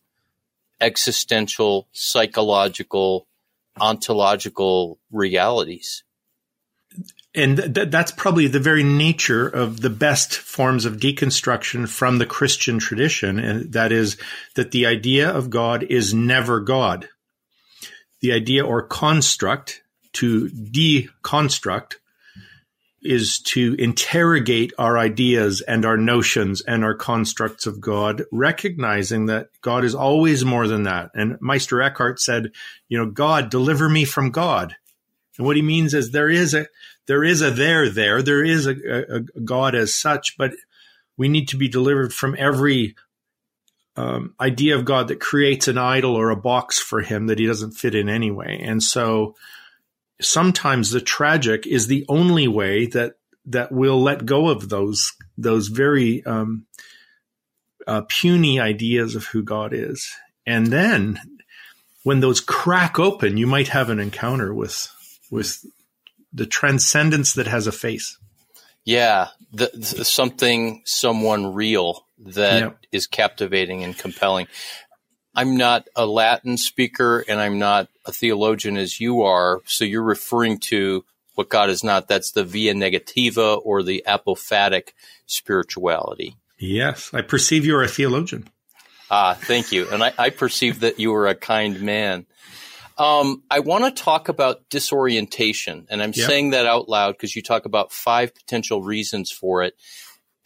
existential, 0.80 1.88
psychological, 1.92 3.26
ontological 3.80 4.98
realities. 5.10 6.04
And 7.34 7.74
th- 7.74 7.90
that's 7.90 8.12
probably 8.12 8.46
the 8.46 8.60
very 8.60 8.82
nature 8.82 9.48
of 9.48 9.80
the 9.80 9.90
best 9.90 10.34
forms 10.34 10.84
of 10.84 10.98
deconstruction 10.98 11.88
from 11.88 12.18
the 12.18 12.26
Christian 12.26 12.78
tradition. 12.78 13.38
And 13.38 13.72
that 13.72 13.90
is 13.90 14.18
that 14.54 14.70
the 14.70 14.86
idea 14.86 15.30
of 15.30 15.50
God 15.50 15.82
is 15.84 16.12
never 16.12 16.60
God. 16.60 17.08
The 18.20 18.32
idea 18.32 18.64
or 18.64 18.82
construct 18.82 19.82
to 20.14 20.48
deconstruct 20.48 21.94
is 23.02 23.40
to 23.40 23.74
interrogate 23.78 24.72
our 24.78 24.96
ideas 24.96 25.60
and 25.62 25.84
our 25.84 25.96
notions 25.96 26.60
and 26.60 26.84
our 26.84 26.94
constructs 26.94 27.66
of 27.66 27.80
God, 27.80 28.24
recognizing 28.30 29.26
that 29.26 29.48
God 29.60 29.84
is 29.84 29.94
always 29.94 30.44
more 30.44 30.68
than 30.68 30.84
that. 30.84 31.10
And 31.14 31.36
Meister 31.40 31.82
Eckhart 31.82 32.20
said, 32.20 32.52
you 32.88 32.98
know, 32.98 33.10
God, 33.10 33.50
deliver 33.50 33.88
me 33.88 34.04
from 34.04 34.30
God. 34.30 34.76
And 35.36 35.46
what 35.46 35.56
he 35.56 35.62
means 35.62 35.94
is 35.94 36.10
there 36.10 36.30
is 36.30 36.54
a, 36.54 36.66
there 37.06 37.24
is 37.24 37.42
a 37.42 37.50
there 37.50 37.88
there, 37.90 38.22
there 38.22 38.44
is 38.44 38.66
a, 38.66 38.70
a, 38.72 39.16
a 39.16 39.40
God 39.44 39.74
as 39.74 39.94
such, 39.94 40.36
but 40.36 40.52
we 41.16 41.28
need 41.28 41.48
to 41.48 41.56
be 41.56 41.68
delivered 41.68 42.12
from 42.12 42.36
every 42.38 42.94
um, 43.96 44.34
idea 44.40 44.76
of 44.76 44.84
God 44.84 45.08
that 45.08 45.20
creates 45.20 45.68
an 45.68 45.78
idol 45.78 46.14
or 46.14 46.30
a 46.30 46.36
box 46.36 46.78
for 46.78 47.00
him 47.00 47.26
that 47.26 47.38
he 47.38 47.46
doesn't 47.46 47.72
fit 47.72 47.94
in 47.94 48.08
anyway. 48.08 48.60
And 48.62 48.82
so 48.82 49.36
sometimes 50.20 50.90
the 50.90 51.00
tragic 51.00 51.66
is 51.66 51.86
the 51.86 52.06
only 52.08 52.48
way 52.48 52.86
that 52.86 53.14
that 53.46 53.72
we'll 53.72 54.00
let 54.00 54.24
go 54.24 54.48
of 54.48 54.68
those 54.68 55.12
those 55.36 55.68
very 55.68 56.24
um, 56.24 56.66
uh, 57.86 58.02
puny 58.08 58.60
ideas 58.60 59.14
of 59.16 59.26
who 59.26 59.42
God 59.42 59.72
is. 59.74 60.10
And 60.46 60.68
then 60.68 61.20
when 62.04 62.20
those 62.20 62.40
crack 62.40 62.98
open, 62.98 63.36
you 63.36 63.46
might 63.46 63.68
have 63.68 63.90
an 63.90 63.98
encounter 63.98 64.54
with 64.54 64.88
with 65.30 65.64
the 66.32 66.46
transcendence 66.46 67.34
that 67.34 67.46
has 67.46 67.66
a 67.66 67.72
face. 67.72 68.18
Yeah, 68.84 69.28
the, 69.52 69.70
the, 69.74 70.04
something, 70.04 70.82
someone 70.84 71.54
real 71.54 72.06
that 72.18 72.60
yep. 72.60 72.78
is 72.90 73.06
captivating 73.06 73.84
and 73.84 73.96
compelling. 73.96 74.48
I'm 75.34 75.56
not 75.56 75.88
a 75.96 76.04
Latin 76.04 76.56
speaker 76.56 77.24
and 77.28 77.40
I'm 77.40 77.58
not 77.58 77.88
a 78.04 78.12
theologian 78.12 78.76
as 78.76 79.00
you 79.00 79.22
are. 79.22 79.60
So 79.66 79.84
you're 79.84 80.02
referring 80.02 80.58
to 80.70 81.04
what 81.34 81.48
God 81.48 81.70
is 81.70 81.82
not. 81.82 82.08
That's 82.08 82.32
the 82.32 82.44
via 82.44 82.74
negativa 82.74 83.60
or 83.64 83.82
the 83.82 84.04
apophatic 84.06 84.92
spirituality. 85.26 86.36
Yes, 86.58 87.10
I 87.12 87.22
perceive 87.22 87.64
you 87.64 87.76
are 87.76 87.82
a 87.82 87.88
theologian. 87.88 88.48
Ah, 89.10 89.34
thank 89.34 89.72
you. 89.72 89.88
And 89.90 90.02
I, 90.02 90.12
I 90.18 90.30
perceive 90.30 90.80
that 90.80 90.98
you 90.98 91.14
are 91.14 91.26
a 91.26 91.34
kind 91.34 91.80
man. 91.80 92.26
Um, 93.02 93.42
I 93.50 93.58
want 93.58 93.84
to 93.84 94.02
talk 94.02 94.28
about 94.28 94.68
disorientation, 94.70 95.86
and 95.90 96.00
I'm 96.00 96.12
yep. 96.14 96.28
saying 96.28 96.50
that 96.50 96.66
out 96.66 96.88
loud 96.88 97.12
because 97.12 97.34
you 97.34 97.42
talk 97.42 97.64
about 97.64 97.90
five 97.90 98.32
potential 98.32 98.80
reasons 98.80 99.32
for 99.32 99.64
it. 99.64 99.74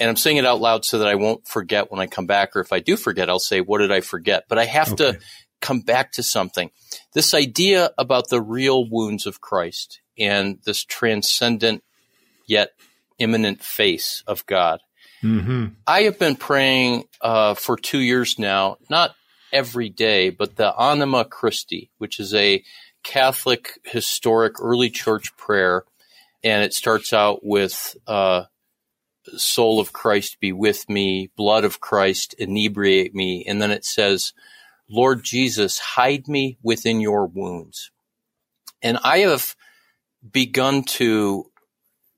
And 0.00 0.08
I'm 0.08 0.16
saying 0.16 0.38
it 0.38 0.46
out 0.46 0.60
loud 0.60 0.86
so 0.86 1.00
that 1.00 1.08
I 1.08 1.16
won't 1.16 1.46
forget 1.46 1.90
when 1.90 2.00
I 2.00 2.06
come 2.06 2.26
back, 2.26 2.56
or 2.56 2.60
if 2.60 2.72
I 2.72 2.80
do 2.80 2.96
forget, 2.96 3.28
I'll 3.28 3.38
say, 3.38 3.60
What 3.60 3.78
did 3.78 3.92
I 3.92 4.00
forget? 4.00 4.44
But 4.48 4.58
I 4.58 4.64
have 4.64 4.92
okay. 4.92 5.12
to 5.12 5.18
come 5.60 5.80
back 5.80 6.12
to 6.12 6.22
something. 6.22 6.70
This 7.12 7.34
idea 7.34 7.90
about 7.98 8.30
the 8.30 8.40
real 8.40 8.88
wounds 8.88 9.26
of 9.26 9.42
Christ 9.42 10.00
and 10.18 10.58
this 10.64 10.82
transcendent 10.82 11.84
yet 12.46 12.70
immanent 13.18 13.62
face 13.62 14.22
of 14.26 14.46
God. 14.46 14.80
Mm-hmm. 15.22 15.66
I 15.86 16.02
have 16.02 16.18
been 16.18 16.36
praying 16.36 17.04
uh, 17.20 17.52
for 17.52 17.76
two 17.76 17.98
years 17.98 18.38
now, 18.38 18.78
not 18.88 19.14
every 19.52 19.88
day, 19.88 20.30
but 20.30 20.56
the 20.56 20.74
Anima 20.78 21.24
Christi, 21.24 21.90
which 21.98 22.18
is 22.20 22.34
a 22.34 22.62
Catholic 23.02 23.78
historic 23.84 24.60
early 24.60 24.90
church 24.90 25.36
prayer. 25.36 25.84
And 26.42 26.62
it 26.62 26.74
starts 26.74 27.12
out 27.12 27.44
with 27.44 27.96
uh, 28.06 28.44
soul 29.36 29.80
of 29.80 29.92
Christ 29.92 30.38
be 30.40 30.52
with 30.52 30.88
me, 30.88 31.30
blood 31.36 31.64
of 31.64 31.80
Christ 31.80 32.34
inebriate 32.38 33.14
me. 33.14 33.44
And 33.46 33.60
then 33.60 33.70
it 33.70 33.84
says, 33.84 34.32
Lord 34.88 35.22
Jesus, 35.22 35.78
hide 35.78 36.28
me 36.28 36.58
within 36.62 37.00
your 37.00 37.26
wounds. 37.26 37.90
And 38.82 38.98
I 39.02 39.18
have 39.18 39.56
begun 40.30 40.82
to 40.84 41.50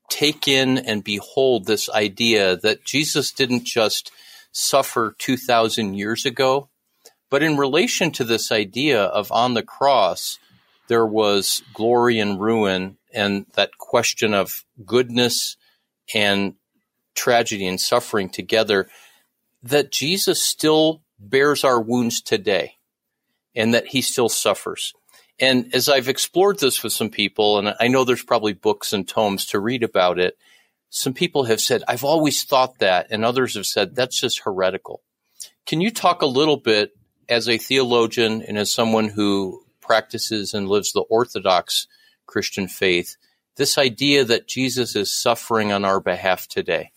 take 0.09 0.47
in 0.47 0.77
and 0.77 1.03
behold 1.03 1.65
this 1.65 1.89
idea 1.89 2.57
that 2.57 2.83
Jesus 2.83 3.31
didn't 3.31 3.65
just 3.65 4.11
suffer 4.51 5.15
2,000 5.19 5.93
years 5.93 6.25
ago, 6.25 6.68
but 7.29 7.43
in 7.43 7.57
relation 7.57 8.11
to 8.11 8.23
this 8.23 8.51
idea 8.51 9.03
of 9.03 9.31
on 9.31 9.53
the 9.53 9.63
cross, 9.63 10.39
there 10.87 11.05
was 11.05 11.61
glory 11.73 12.19
and 12.19 12.39
ruin 12.39 12.97
and 13.13 13.45
that 13.53 13.77
question 13.77 14.33
of 14.33 14.65
goodness 14.85 15.57
and 16.13 16.55
tragedy 17.15 17.67
and 17.67 17.79
suffering 17.79 18.29
together, 18.29 18.89
that 19.61 19.91
Jesus 19.91 20.41
still 20.41 21.01
bears 21.19 21.63
our 21.63 21.79
wounds 21.79 22.21
today 22.21 22.77
and 23.55 23.73
that 23.73 23.87
he 23.87 24.01
still 24.01 24.29
suffers. 24.29 24.93
And 25.39 25.73
as 25.73 25.89
I've 25.89 26.09
explored 26.09 26.59
this 26.59 26.83
with 26.83 26.93
some 26.93 27.09
people, 27.09 27.59
and 27.59 27.75
I 27.79 27.87
know 27.87 28.03
there's 28.03 28.23
probably 28.23 28.53
books 28.53 28.93
and 28.93 29.07
tomes 29.07 29.45
to 29.47 29.59
read 29.59 29.83
about 29.83 30.19
it, 30.19 30.37
some 30.89 31.13
people 31.13 31.43
have 31.43 31.61
said, 31.61 31.83
I've 31.87 32.03
always 32.03 32.43
thought 32.43 32.79
that, 32.79 33.07
and 33.11 33.23
others 33.23 33.55
have 33.55 33.65
said, 33.65 33.95
that's 33.95 34.19
just 34.19 34.41
heretical. 34.41 35.01
Can 35.65 35.81
you 35.81 35.91
talk 35.91 36.21
a 36.21 36.27
little 36.27 36.57
bit 36.57 36.91
as 37.29 37.47
a 37.47 37.57
theologian 37.57 38.41
and 38.41 38.57
as 38.57 38.71
someone 38.71 39.09
who 39.09 39.63
practices 39.81 40.53
and 40.53 40.67
lives 40.67 40.91
the 40.91 41.01
Orthodox 41.01 41.87
Christian 42.25 42.67
faith, 42.67 43.15
this 43.57 43.77
idea 43.77 44.23
that 44.25 44.47
Jesus 44.47 44.95
is 44.95 45.13
suffering 45.13 45.71
on 45.71 45.85
our 45.85 45.99
behalf 45.99 46.47
today? 46.47 46.91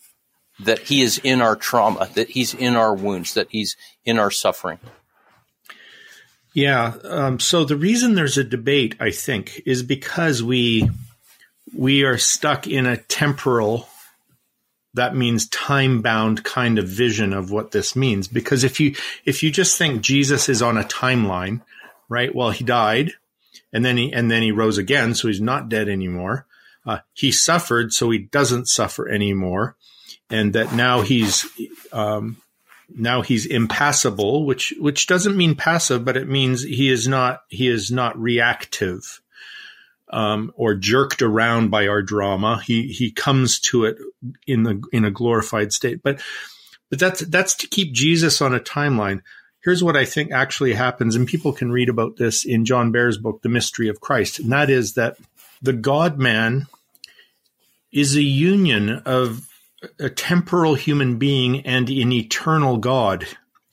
that 0.59 0.79
he 0.79 1.01
is 1.01 1.19
in 1.23 1.41
our 1.41 1.55
trauma, 1.55 2.09
that 2.13 2.29
he's 2.29 2.53
in 2.53 2.75
our 2.75 2.93
wounds, 2.93 3.33
that 3.33 3.47
he's 3.49 3.75
in 4.05 4.19
our 4.19 4.31
suffering. 4.31 4.79
Yeah. 6.53 6.93
Um, 7.03 7.39
so 7.39 7.65
the 7.65 7.75
reason 7.75 8.13
there's 8.13 8.37
a 8.37 8.43
debate, 8.43 8.95
I 8.99 9.11
think, 9.11 9.61
is 9.65 9.81
because 9.81 10.43
we 10.43 10.89
we 11.75 12.03
are 12.03 12.19
stuck 12.19 12.67
in 12.67 12.85
a 12.85 12.97
temporal, 12.97 13.87
that 14.93 15.15
means 15.15 15.47
time 15.49 16.01
bound 16.01 16.43
kind 16.43 16.77
of 16.77 16.87
vision 16.87 17.33
of 17.33 17.51
what 17.51 17.71
this 17.71 17.95
means. 17.95 18.27
Because 18.27 18.63
if 18.63 18.79
you 18.79 18.95
if 19.25 19.43
you 19.43 19.51
just 19.51 19.77
think 19.77 20.01
Jesus 20.01 20.49
is 20.49 20.61
on 20.61 20.77
a 20.77 20.83
timeline, 20.83 21.61
right? 22.09 22.33
Well, 22.33 22.51
he 22.51 22.63
died, 22.63 23.13
and 23.71 23.83
then 23.83 23.97
he 23.97 24.11
and 24.13 24.29
then 24.29 24.43
he 24.43 24.51
rose 24.51 24.77
again, 24.77 25.15
so 25.15 25.27
he's 25.27 25.41
not 25.41 25.69
dead 25.69 25.89
anymore. 25.89 26.45
Uh, 26.85 26.99
he 27.13 27.31
suffered, 27.31 27.93
so 27.93 28.09
he 28.09 28.19
doesn't 28.19 28.67
suffer 28.67 29.07
anymore 29.07 29.77
and 30.33 30.53
that 30.53 30.73
now 30.73 31.01
he's 31.01 31.45
um, 31.91 32.37
now 32.95 33.21
he's 33.21 33.45
impassible, 33.45 34.45
which 34.45 34.73
which 34.79 35.07
doesn't 35.07 35.37
mean 35.37 35.55
passive, 35.55 36.03
but 36.03 36.17
it 36.17 36.27
means 36.27 36.63
he 36.63 36.89
is 36.89 37.07
not 37.07 37.43
he 37.49 37.67
is 37.67 37.91
not 37.91 38.17
reactive 38.19 39.21
um, 40.13 40.53
or 40.55 40.75
jerked 40.75 41.23
around 41.23 41.71
by 41.71 41.87
our 41.87 42.03
drama. 42.03 42.61
He 42.63 42.87
he 42.87 43.11
comes 43.11 43.59
to 43.61 43.85
it 43.85 43.97
in 44.47 44.63
the 44.63 44.81
in 44.93 45.03
a 45.03 45.11
glorified 45.11 45.73
state. 45.73 46.01
But 46.03 46.21
but 46.89 46.99
that's 46.99 47.21
that's 47.21 47.55
to 47.55 47.67
keep 47.67 47.93
Jesus 47.93 48.39
on 48.39 48.53
a 48.53 48.59
timeline. 48.59 49.21
Here's 49.63 49.83
what 49.83 49.97
I 49.97 50.05
think 50.05 50.31
actually 50.31 50.73
happens, 50.73 51.15
and 51.15 51.27
people 51.27 51.51
can 51.51 51.71
read 51.71 51.89
about 51.89 52.17
this 52.17 52.45
in 52.45 52.65
John 52.65 52.91
Behr's 52.91 53.17
book, 53.17 53.41
The 53.41 53.49
Mystery 53.49 53.87
of 53.87 54.01
Christ, 54.01 54.39
and 54.39 54.51
that 54.51 54.69
is 54.69 54.93
that 54.93 55.17
the 55.61 55.73
God 55.73 56.19
Man 56.19 56.67
is 57.91 58.15
a 58.15 58.21
union 58.21 59.01
of 59.05 59.47
a 59.99 60.09
temporal 60.09 60.75
human 60.75 61.17
being 61.17 61.65
and 61.65 61.89
an 61.89 62.11
eternal 62.11 62.77
God, 62.77 63.25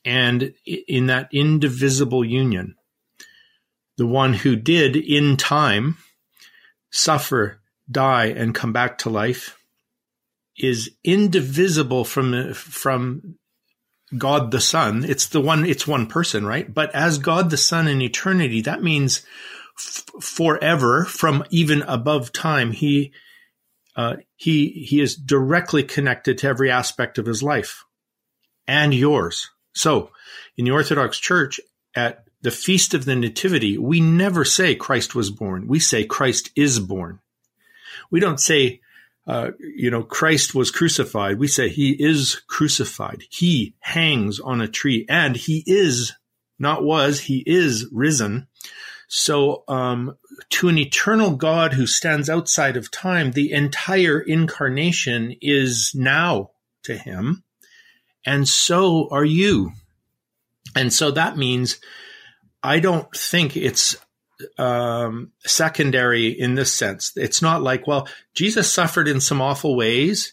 and 0.06 0.54
in 0.64 1.08
that 1.08 1.28
indivisible 1.32 2.24
union, 2.24 2.76
the 3.98 4.06
one 4.06 4.32
who 4.32 4.56
did 4.56 4.96
in 4.96 5.36
time 5.36 5.98
suffer, 6.90 7.60
die, 7.90 8.26
and 8.26 8.54
come 8.54 8.72
back 8.72 8.98
to 8.98 9.10
life 9.10 9.56
is 10.58 10.90
indivisible 11.04 12.04
from 12.04 12.52
from 12.54 13.36
God 14.16 14.50
the 14.50 14.60
Son. 14.60 15.04
It's 15.04 15.26
the 15.28 15.40
one. 15.40 15.64
It's 15.64 15.86
one 15.86 16.06
person, 16.06 16.44
right? 16.44 16.72
But 16.72 16.94
as 16.94 17.18
God 17.18 17.50
the 17.50 17.56
Son 17.56 17.88
in 17.88 18.02
eternity, 18.02 18.60
that 18.62 18.82
means 18.82 19.22
f- 19.78 20.04
forever, 20.20 21.04
from 21.04 21.44
even 21.50 21.82
above 21.82 22.32
time. 22.32 22.72
He 22.72 23.12
uh, 23.96 24.16
he 24.36 24.68
he 24.68 25.00
is 25.00 25.16
directly 25.16 25.82
connected 25.82 26.38
to 26.38 26.48
every 26.48 26.70
aspect 26.70 27.18
of 27.18 27.26
his 27.26 27.42
life 27.42 27.84
and 28.66 28.92
yours. 28.92 29.50
So, 29.74 30.10
in 30.56 30.64
the 30.64 30.72
Orthodox 30.72 31.18
Church, 31.18 31.60
at 31.94 32.24
the 32.42 32.50
feast 32.50 32.94
of 32.94 33.04
the 33.04 33.16
Nativity, 33.16 33.76
we 33.76 34.00
never 34.00 34.44
say 34.44 34.74
Christ 34.74 35.14
was 35.14 35.30
born. 35.30 35.66
We 35.66 35.78
say 35.78 36.04
Christ 36.04 36.50
is 36.56 36.80
born. 36.80 37.20
We 38.10 38.20
don't 38.20 38.40
say, 38.40 38.80
uh, 39.26 39.50
you 39.58 39.90
know, 39.90 40.02
Christ 40.02 40.54
was 40.54 40.70
crucified. 40.70 41.38
We 41.38 41.48
say 41.48 41.68
he 41.68 41.90
is 41.90 42.40
crucified. 42.46 43.24
He 43.28 43.74
hangs 43.80 44.40
on 44.40 44.60
a 44.60 44.68
tree, 44.68 45.06
and 45.08 45.36
he 45.36 45.62
is 45.66 46.12
not 46.58 46.82
was 46.82 47.20
he 47.20 47.42
is 47.46 47.86
risen. 47.92 48.46
So, 49.08 49.64
um, 49.66 50.16
to 50.50 50.68
an 50.68 50.78
eternal 50.78 51.34
God 51.34 51.72
who 51.72 51.86
stands 51.86 52.30
outside 52.30 52.76
of 52.76 52.90
time, 52.90 53.32
the 53.32 53.52
entire 53.52 54.20
incarnation 54.20 55.34
is 55.40 55.92
now 55.94 56.52
to 56.84 56.96
him. 56.96 57.42
And 58.24 58.48
so 58.48 59.08
are 59.10 59.24
you. 59.24 59.72
And 60.76 60.92
so 60.92 61.10
that 61.10 61.36
means 61.36 61.80
I 62.62 62.80
don't 62.80 63.14
think 63.16 63.56
it's 63.56 63.96
um, 64.58 65.32
secondary 65.44 66.28
in 66.28 66.54
this 66.54 66.72
sense. 66.72 67.12
It's 67.16 67.42
not 67.42 67.62
like, 67.62 67.86
well, 67.86 68.08
Jesus 68.34 68.72
suffered 68.72 69.08
in 69.08 69.20
some 69.20 69.40
awful 69.40 69.76
ways 69.76 70.32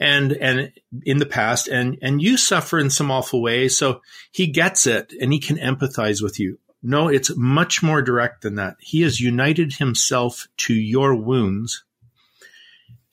and 0.00 0.32
and 0.32 0.72
in 1.02 1.18
the 1.18 1.26
past 1.26 1.66
and 1.66 1.98
and 2.02 2.22
you 2.22 2.36
suffer 2.36 2.78
in 2.78 2.88
some 2.88 3.10
awful 3.10 3.42
ways 3.42 3.76
so 3.76 4.00
he 4.30 4.46
gets 4.46 4.86
it 4.86 5.12
and 5.20 5.32
he 5.32 5.40
can 5.40 5.56
empathize 5.56 6.22
with 6.22 6.38
you 6.38 6.56
no 6.84 7.08
it's 7.08 7.36
much 7.36 7.82
more 7.82 8.00
direct 8.00 8.42
than 8.42 8.54
that 8.54 8.76
he 8.78 9.02
has 9.02 9.18
united 9.18 9.72
himself 9.72 10.46
to 10.56 10.72
your 10.72 11.16
wounds 11.16 11.82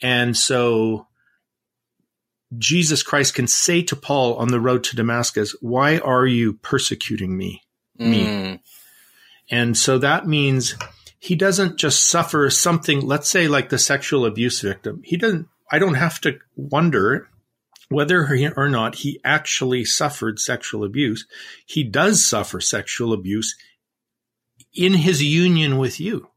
and 0.02 0.38
so 0.38 1.08
Jesus 2.58 3.04
Christ 3.04 3.34
can 3.34 3.48
say 3.48 3.82
to 3.84 3.96
Paul 3.96 4.36
on 4.36 4.50
the 4.50 4.60
road 4.60 4.84
to 4.86 4.96
Damascus, 4.96 5.56
why 5.62 5.98
are 5.98 6.26
you 6.26 6.54
persecuting 6.54 7.36
me? 7.36 7.64
Me. 7.97 8.25
Mm. 8.25 8.60
And 9.49 9.77
so 9.77 9.97
that 9.99 10.27
means 10.27 10.75
he 11.19 11.36
doesn't 11.36 11.77
just 11.77 12.08
suffer 12.08 12.49
something, 12.49 13.01
let's 13.01 13.29
say 13.29 13.47
like 13.47 13.69
the 13.69 13.77
sexual 13.77 14.25
abuse 14.25 14.62
victim. 14.62 15.01
He 15.03 15.17
doesn't, 15.17 15.47
I 15.71 15.79
don't 15.79 15.95
have 15.95 16.19
to 16.21 16.39
wonder 16.55 17.29
whether 17.89 18.27
or 18.58 18.69
not 18.69 18.95
he 18.95 19.19
actually 19.23 19.86
suffered 19.86 20.39
sexual 20.39 20.84
abuse. 20.84 21.27
He 21.65 21.84
does 21.84 22.27
suffer 22.27 22.60
sexual 22.60 23.13
abuse 23.13 23.55
in 24.73 24.93
his 24.93 25.23
union 25.23 25.77
with 25.77 25.99
you. 25.99 26.29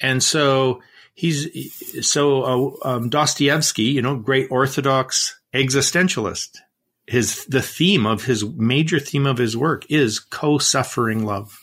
And 0.00 0.22
so 0.22 0.82
he's, 1.14 2.06
so 2.06 2.76
uh, 2.84 2.88
um, 2.96 3.08
Dostoevsky, 3.08 3.84
you 3.84 4.02
know, 4.02 4.16
great 4.16 4.48
Orthodox 4.50 5.38
existentialist, 5.54 6.58
his, 7.06 7.44
the 7.46 7.62
theme 7.62 8.06
of 8.06 8.24
his 8.24 8.44
major 8.44 8.98
theme 8.98 9.26
of 9.26 9.38
his 9.38 9.56
work 9.56 9.84
is 9.90 10.18
co-suffering 10.18 11.24
love. 11.24 11.58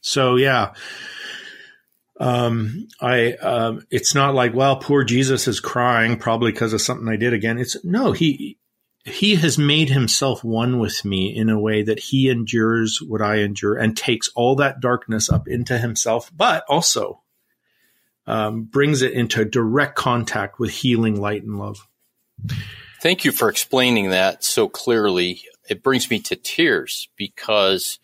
So 0.00 0.36
yeah, 0.36 0.74
um, 2.20 2.86
I, 3.00 3.32
um, 3.32 3.86
it's 3.90 4.14
not 4.14 4.34
like, 4.34 4.54
well, 4.54 4.76
poor 4.76 5.04
Jesus 5.04 5.48
is 5.48 5.60
crying 5.60 6.18
probably 6.18 6.52
because 6.52 6.72
of 6.72 6.80
something 6.80 7.08
I 7.08 7.16
did 7.16 7.32
again. 7.32 7.58
It's 7.58 7.82
no, 7.84 8.12
he, 8.12 8.58
he 9.04 9.34
has 9.36 9.58
made 9.58 9.90
himself 9.90 10.44
one 10.44 10.78
with 10.78 11.04
me 11.04 11.34
in 11.34 11.48
a 11.48 11.58
way 11.58 11.82
that 11.82 11.98
he 11.98 12.30
endures 12.30 13.00
what 13.06 13.20
I 13.20 13.36
endure 13.36 13.76
and 13.76 13.96
takes 13.96 14.30
all 14.34 14.56
that 14.56 14.80
darkness 14.80 15.30
up 15.30 15.48
into 15.48 15.78
himself, 15.78 16.30
but 16.34 16.64
also, 16.68 17.22
um, 18.26 18.62
brings 18.62 19.02
it 19.02 19.12
into 19.12 19.44
direct 19.44 19.96
contact 19.96 20.58
with 20.58 20.70
healing 20.70 21.20
light 21.20 21.42
and 21.42 21.58
love. 21.58 21.86
Thank 23.04 23.26
you 23.26 23.32
for 23.32 23.50
explaining 23.50 24.08
that 24.08 24.42
so 24.42 24.66
clearly. 24.66 25.42
It 25.68 25.82
brings 25.82 26.08
me 26.08 26.20
to 26.20 26.36
tears 26.36 27.10
because 27.16 27.98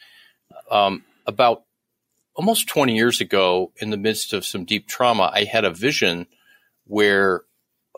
um, 0.70 1.04
about 1.26 1.62
almost 2.34 2.68
20 2.68 2.94
years 2.94 3.18
ago, 3.18 3.72
in 3.78 3.88
the 3.88 3.96
midst 3.96 4.34
of 4.34 4.44
some 4.44 4.66
deep 4.66 4.86
trauma, 4.86 5.30
I 5.32 5.44
had 5.44 5.64
a 5.64 5.70
vision 5.70 6.26
where 6.86 7.44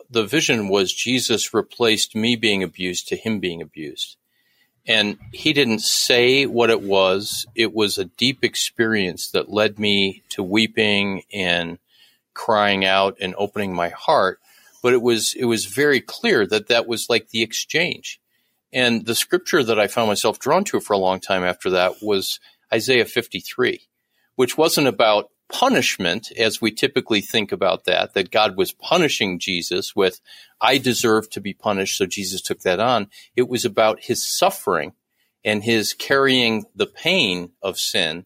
the 0.09 0.23
vision 0.23 0.69
was 0.69 0.93
Jesus 0.93 1.53
replaced 1.53 2.15
me 2.15 2.37
being 2.37 2.63
abused 2.63 3.09
to 3.09 3.17
him 3.17 3.41
being 3.41 3.61
abused. 3.61 4.15
And 4.87 5.17
he 5.33 5.51
didn't 5.51 5.81
say 5.81 6.45
what 6.45 6.69
it 6.69 6.83
was. 6.83 7.45
It 7.53 7.73
was 7.73 7.97
a 7.97 8.05
deep 8.05 8.45
experience 8.45 9.29
that 9.31 9.51
led 9.51 9.77
me 9.77 10.23
to 10.29 10.41
weeping 10.41 11.23
and 11.33 11.79
crying 12.33 12.85
out 12.85 13.17
and 13.19 13.35
opening 13.37 13.75
my 13.75 13.89
heart. 13.89 14.39
But 14.83 14.93
it 14.93 15.01
was, 15.01 15.33
it 15.33 15.45
was 15.45 15.65
very 15.65 16.01
clear 16.01 16.45
that 16.45 16.67
that 16.67 16.85
was 16.87 17.09
like 17.09 17.29
the 17.29 17.41
exchange. 17.41 18.21
And 18.71 19.05
the 19.05 19.15
scripture 19.15 19.63
that 19.63 19.79
I 19.79 19.87
found 19.87 20.09
myself 20.09 20.37
drawn 20.37 20.63
to 20.65 20.79
for 20.79 20.93
a 20.93 20.99
long 20.99 21.19
time 21.19 21.43
after 21.43 21.71
that 21.71 22.03
was 22.03 22.39
Isaiah 22.71 23.05
53 23.05 23.87
which 24.35 24.57
wasn't 24.57 24.87
about 24.87 25.29
punishment 25.49 26.31
as 26.37 26.61
we 26.61 26.71
typically 26.71 27.21
think 27.21 27.51
about 27.51 27.85
that, 27.85 28.13
that 28.13 28.31
God 28.31 28.57
was 28.57 28.71
punishing 28.71 29.39
Jesus 29.39 29.95
with, 29.95 30.19
I 30.59 30.77
deserve 30.77 31.29
to 31.31 31.41
be 31.41 31.53
punished, 31.53 31.97
so 31.97 32.05
Jesus 32.05 32.41
took 32.41 32.61
that 32.61 32.79
on. 32.79 33.09
It 33.35 33.47
was 33.47 33.65
about 33.65 34.01
his 34.01 34.25
suffering 34.25 34.93
and 35.45 35.63
his 35.63 35.93
carrying 35.93 36.65
the 36.75 36.87
pain 36.87 37.51
of 37.61 37.77
sin 37.77 38.25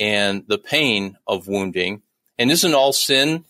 and 0.00 0.44
the 0.48 0.58
pain 0.58 1.18
of 1.26 1.46
wounding. 1.46 2.02
And 2.38 2.50
isn't 2.50 2.74
all 2.74 2.92
sin? 2.92 3.44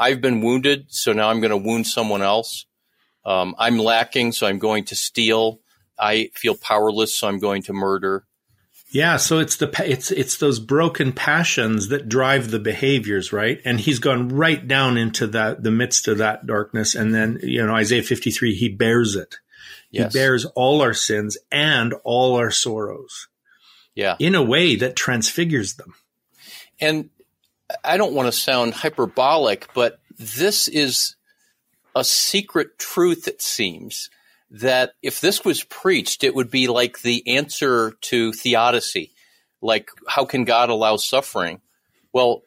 I've 0.00 0.22
been 0.22 0.40
wounded, 0.40 0.86
so 0.88 1.12
now 1.12 1.28
I'm 1.28 1.40
going 1.40 1.50
to 1.50 1.58
wound 1.58 1.86
someone 1.86 2.22
else. 2.22 2.64
Um, 3.22 3.54
I'm 3.58 3.76
lacking, 3.76 4.32
so 4.32 4.46
I'm 4.46 4.58
going 4.58 4.84
to 4.86 4.96
steal. 4.96 5.60
I 5.98 6.30
feel 6.34 6.56
powerless, 6.56 7.14
so 7.14 7.28
I'm 7.28 7.38
going 7.38 7.60
to 7.64 7.74
murder. 7.74 8.24
Yeah, 8.92 9.18
so 9.18 9.38
it's 9.38 9.56
the 9.56 9.70
it's 9.86 10.10
it's 10.10 10.38
those 10.38 10.58
broken 10.58 11.12
passions 11.12 11.88
that 11.88 12.08
drive 12.08 12.50
the 12.50 12.58
behaviors, 12.58 13.30
right? 13.32 13.60
And 13.64 13.78
he's 13.78 13.98
gone 13.98 14.30
right 14.30 14.66
down 14.66 14.96
into 14.96 15.26
that 15.28 15.62
the 15.62 15.70
midst 15.70 16.08
of 16.08 16.18
that 16.18 16.46
darkness, 16.46 16.94
and 16.94 17.14
then 17.14 17.38
you 17.42 17.64
know 17.64 17.74
Isaiah 17.74 18.02
fifty 18.02 18.30
three, 18.30 18.54
he 18.54 18.68
bears 18.68 19.14
it. 19.14 19.36
Yes. 19.90 20.12
He 20.12 20.18
bears 20.18 20.44
all 20.56 20.80
our 20.80 20.94
sins 20.94 21.36
and 21.52 21.94
all 22.02 22.36
our 22.36 22.50
sorrows. 22.50 23.28
Yeah, 23.94 24.16
in 24.18 24.34
a 24.34 24.42
way 24.42 24.74
that 24.76 24.96
transfigures 24.96 25.74
them. 25.74 25.94
And 26.80 27.10
I 27.84 27.96
don't 27.96 28.14
want 28.14 28.26
to 28.26 28.32
sound 28.32 28.74
hyperbolic, 28.74 29.68
but 29.74 30.00
this 30.18 30.68
is 30.68 31.16
a 31.94 32.04
secret 32.04 32.78
truth. 32.78 33.28
It 33.28 33.42
seems 33.42 34.10
that 34.50 34.94
if 35.02 35.20
this 35.20 35.44
was 35.44 35.64
preached, 35.64 36.24
it 36.24 36.34
would 36.34 36.50
be 36.50 36.66
like 36.66 37.02
the 37.02 37.36
answer 37.36 37.92
to 38.02 38.32
theodicy. 38.32 39.12
Like, 39.62 39.90
how 40.08 40.24
can 40.24 40.44
God 40.44 40.70
allow 40.70 40.96
suffering? 40.96 41.60
Well, 42.12 42.42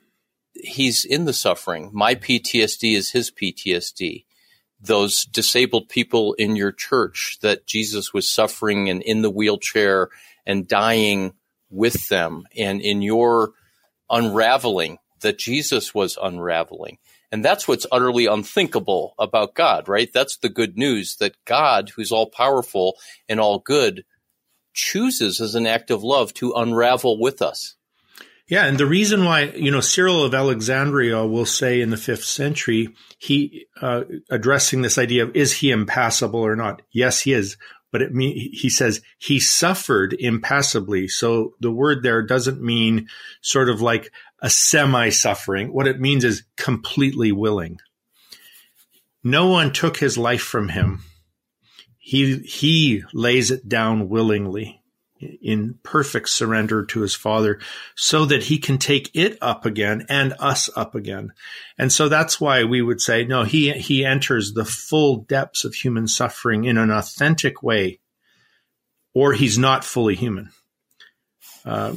he's 0.54 1.06
in 1.06 1.26
the 1.26 1.34
suffering. 1.34 1.90
My 1.94 2.16
PTSD 2.16 2.96
is 2.96 3.12
his 3.12 3.32
PTSD. 3.32 4.26
Those 4.82 5.24
disabled 5.24 5.88
people 5.88 6.34
in 6.34 6.56
your 6.56 6.72
church 6.72 7.38
that 7.42 7.66
Jesus 7.66 8.14
was 8.14 8.30
suffering 8.30 8.90
and 8.90 9.02
in 9.02 9.22
the 9.22 9.30
wheelchair 9.30 10.10
and 10.46 10.68
dying 10.68 11.34
with 11.70 12.10
them, 12.10 12.46
and 12.56 12.82
in 12.82 13.02
your 13.02 13.54
unraveling, 14.10 15.00
that 15.24 15.40
Jesus 15.40 15.94
was 15.94 16.18
unraveling. 16.22 17.00
And 17.32 17.44
that's 17.44 17.68
what's 17.68 17.88
utterly 17.92 18.28
unthinkable 18.28 19.16
about 19.18 19.56
God, 19.56 19.90
right? 19.90 20.14
That's 20.14 20.38
the 20.38 20.50
good 20.50 20.78
news 20.78 21.16
that 21.16 21.36
God, 21.46 21.90
who's 21.90 22.12
all 22.12 22.28
powerful 22.28 22.96
and 23.28 23.40
all 23.40 23.58
good, 23.58 24.06
chooses 24.74 25.42
as 25.42 25.56
an 25.56 25.66
act 25.66 25.90
of 25.90 26.04
love 26.04 26.34
to 26.36 26.54
unravel 26.54 27.20
with 27.20 27.42
us. 27.42 27.76
Yeah, 28.48 28.66
and 28.66 28.78
the 28.78 28.86
reason 28.86 29.24
why 29.24 29.46
you 29.56 29.72
know 29.72 29.80
Cyril 29.80 30.24
of 30.24 30.36
Alexandria 30.36 31.26
will 31.26 31.46
say 31.46 31.82
in 31.82 31.90
the 31.90 31.98
fifth 31.98 32.26
century, 32.26 32.90
he 33.18 33.68
uh, 33.82 34.04
addressing 34.30 34.82
this 34.82 34.98
idea 34.98 35.24
of 35.24 35.36
is 35.36 35.54
he 35.54 35.72
impassible 35.72 36.42
or 36.42 36.56
not? 36.56 36.82
Yes, 36.92 37.22
he 37.22 37.34
is, 37.34 37.58
but 37.92 38.02
it 38.02 38.14
mean 38.14 38.36
he 38.52 38.70
says 38.70 39.02
he 39.18 39.40
suffered 39.40 40.14
impassibly. 40.20 41.08
So 41.08 41.54
the 41.62 41.72
word 41.72 42.04
there 42.04 42.22
doesn't 42.22 42.62
mean 42.62 43.08
sort 43.42 43.70
of 43.70 43.82
like 43.82 44.12
a 44.44 44.50
semi 44.50 45.10
suffering. 45.10 45.74
What 45.74 45.88
it 45.88 46.00
means 46.00 46.26
is 46.26 46.44
completely 46.58 47.32
willing. 47.32 47.80
No 49.24 49.48
one 49.48 49.72
took 49.72 49.98
his 49.98 50.18
life 50.18 50.42
from 50.42 50.68
him. 50.70 51.02
He, 51.98 52.40
he 52.40 53.04
lays 53.14 53.50
it 53.50 53.70
down 53.70 54.10
willingly 54.10 54.82
in 55.42 55.80
perfect 55.84 56.28
surrender 56.28 56.84
to 56.84 57.00
his 57.00 57.16
father 57.16 57.62
so 57.96 58.26
that 58.26 58.44
he 58.44 58.58
can 58.58 58.78
take 58.78 59.10
it 59.14 59.38
up 59.42 59.66
again 59.66 60.06
and 60.10 60.34
us 60.38 60.70
up 60.76 60.94
again. 60.96 61.32
And 61.78 61.94
so 61.94 62.10
that's 62.10 62.42
why 62.42 62.66
we 62.66 62.82
would 62.82 63.00
say, 63.00 63.24
no, 63.24 63.44
he, 63.44 63.72
he 63.72 64.04
enters 64.04 64.52
the 64.52 64.66
full 64.66 65.20
depths 65.20 65.64
of 65.64 65.74
human 65.74 66.10
suffering 66.10 66.66
in 66.66 66.78
an 66.78 66.92
authentic 66.92 67.64
way, 67.64 68.02
or 69.14 69.32
he's 69.32 69.58
not 69.58 69.86
fully 69.86 70.16
human. 70.16 70.50
Uh, 71.64 71.94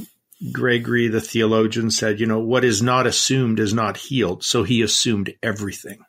Gregory, 0.53 1.09
the 1.09 1.21
theologian, 1.21 1.91
said, 1.91 2.21
you 2.21 2.27
know, 2.27 2.41
what 2.41 2.65
is 2.65 2.83
not 2.83 3.07
assumed 3.07 3.59
is 3.59 3.73
not 3.73 3.97
healed. 3.97 4.45
So 4.45 4.63
he 4.63 4.83
assumed 4.83 5.35
everything. 5.43 6.01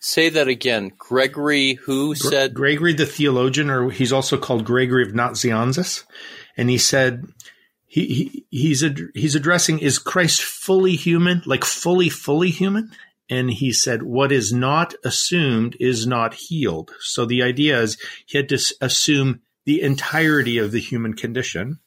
Say 0.00 0.30
that 0.30 0.48
again. 0.48 0.92
Gregory, 0.96 1.74
who 1.74 2.14
Gre- 2.14 2.28
said? 2.28 2.54
Gregory, 2.54 2.94
the 2.94 3.06
theologian, 3.06 3.70
or 3.70 3.90
he's 3.90 4.12
also 4.12 4.38
called 4.38 4.64
Gregory 4.64 5.02
of 5.02 5.12
Nazianzus. 5.14 6.04
And 6.56 6.70
he 6.70 6.78
said, 6.78 7.24
he, 7.86 8.06
he 8.06 8.46
he's 8.50 8.82
ad- 8.82 9.10
he's 9.14 9.34
addressing 9.34 9.78
is 9.78 9.98
Christ 9.98 10.42
fully 10.42 10.96
human, 10.96 11.42
like 11.44 11.64
fully 11.64 12.08
fully 12.08 12.50
human? 12.50 12.92
And 13.28 13.50
he 13.50 13.72
said, 13.72 14.02
what 14.02 14.32
is 14.32 14.52
not 14.52 14.94
assumed 15.04 15.76
is 15.78 16.06
not 16.06 16.34
healed. 16.34 16.90
So 17.00 17.24
the 17.24 17.42
idea 17.42 17.80
is 17.80 17.96
he 18.26 18.38
had 18.38 18.48
to 18.48 18.58
assume 18.80 19.42
the 19.64 19.82
entirety 19.82 20.58
of 20.58 20.72
the 20.72 20.80
human 20.80 21.14
condition 21.14 21.78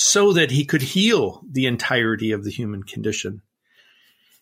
so 0.00 0.32
that 0.32 0.52
he 0.52 0.64
could 0.64 0.80
heal 0.80 1.42
the 1.50 1.66
entirety 1.66 2.30
of 2.30 2.44
the 2.44 2.52
human 2.52 2.84
condition. 2.84 3.42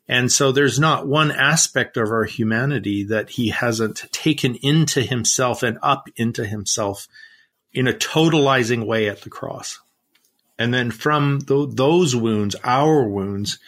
And 0.07 0.31
so 0.31 0.53
there's 0.53 0.79
not 0.79 1.07
one 1.07 1.31
aspect 1.31 1.97
of 1.97 2.11
our 2.11 2.25
humanity 2.25 3.05
that 3.05 3.31
he 3.31 3.49
hasn't 3.49 4.05
taken 4.13 4.57
into 4.57 5.01
himself 5.01 5.63
and 5.63 5.79
up 5.83 6.11
into 6.15 6.45
himself 6.45 7.09
in 7.73 7.89
a 7.89 7.95
totalizing 7.95 8.85
way 8.85 9.09
at 9.09 9.23
the 9.23 9.31
cross. 9.31 9.81
And 10.59 10.75
then 10.75 10.91
from 10.91 11.41
th- 11.41 11.71
those 11.73 12.15
wounds, 12.15 12.55
our 12.63 13.09
wounds, 13.09 13.59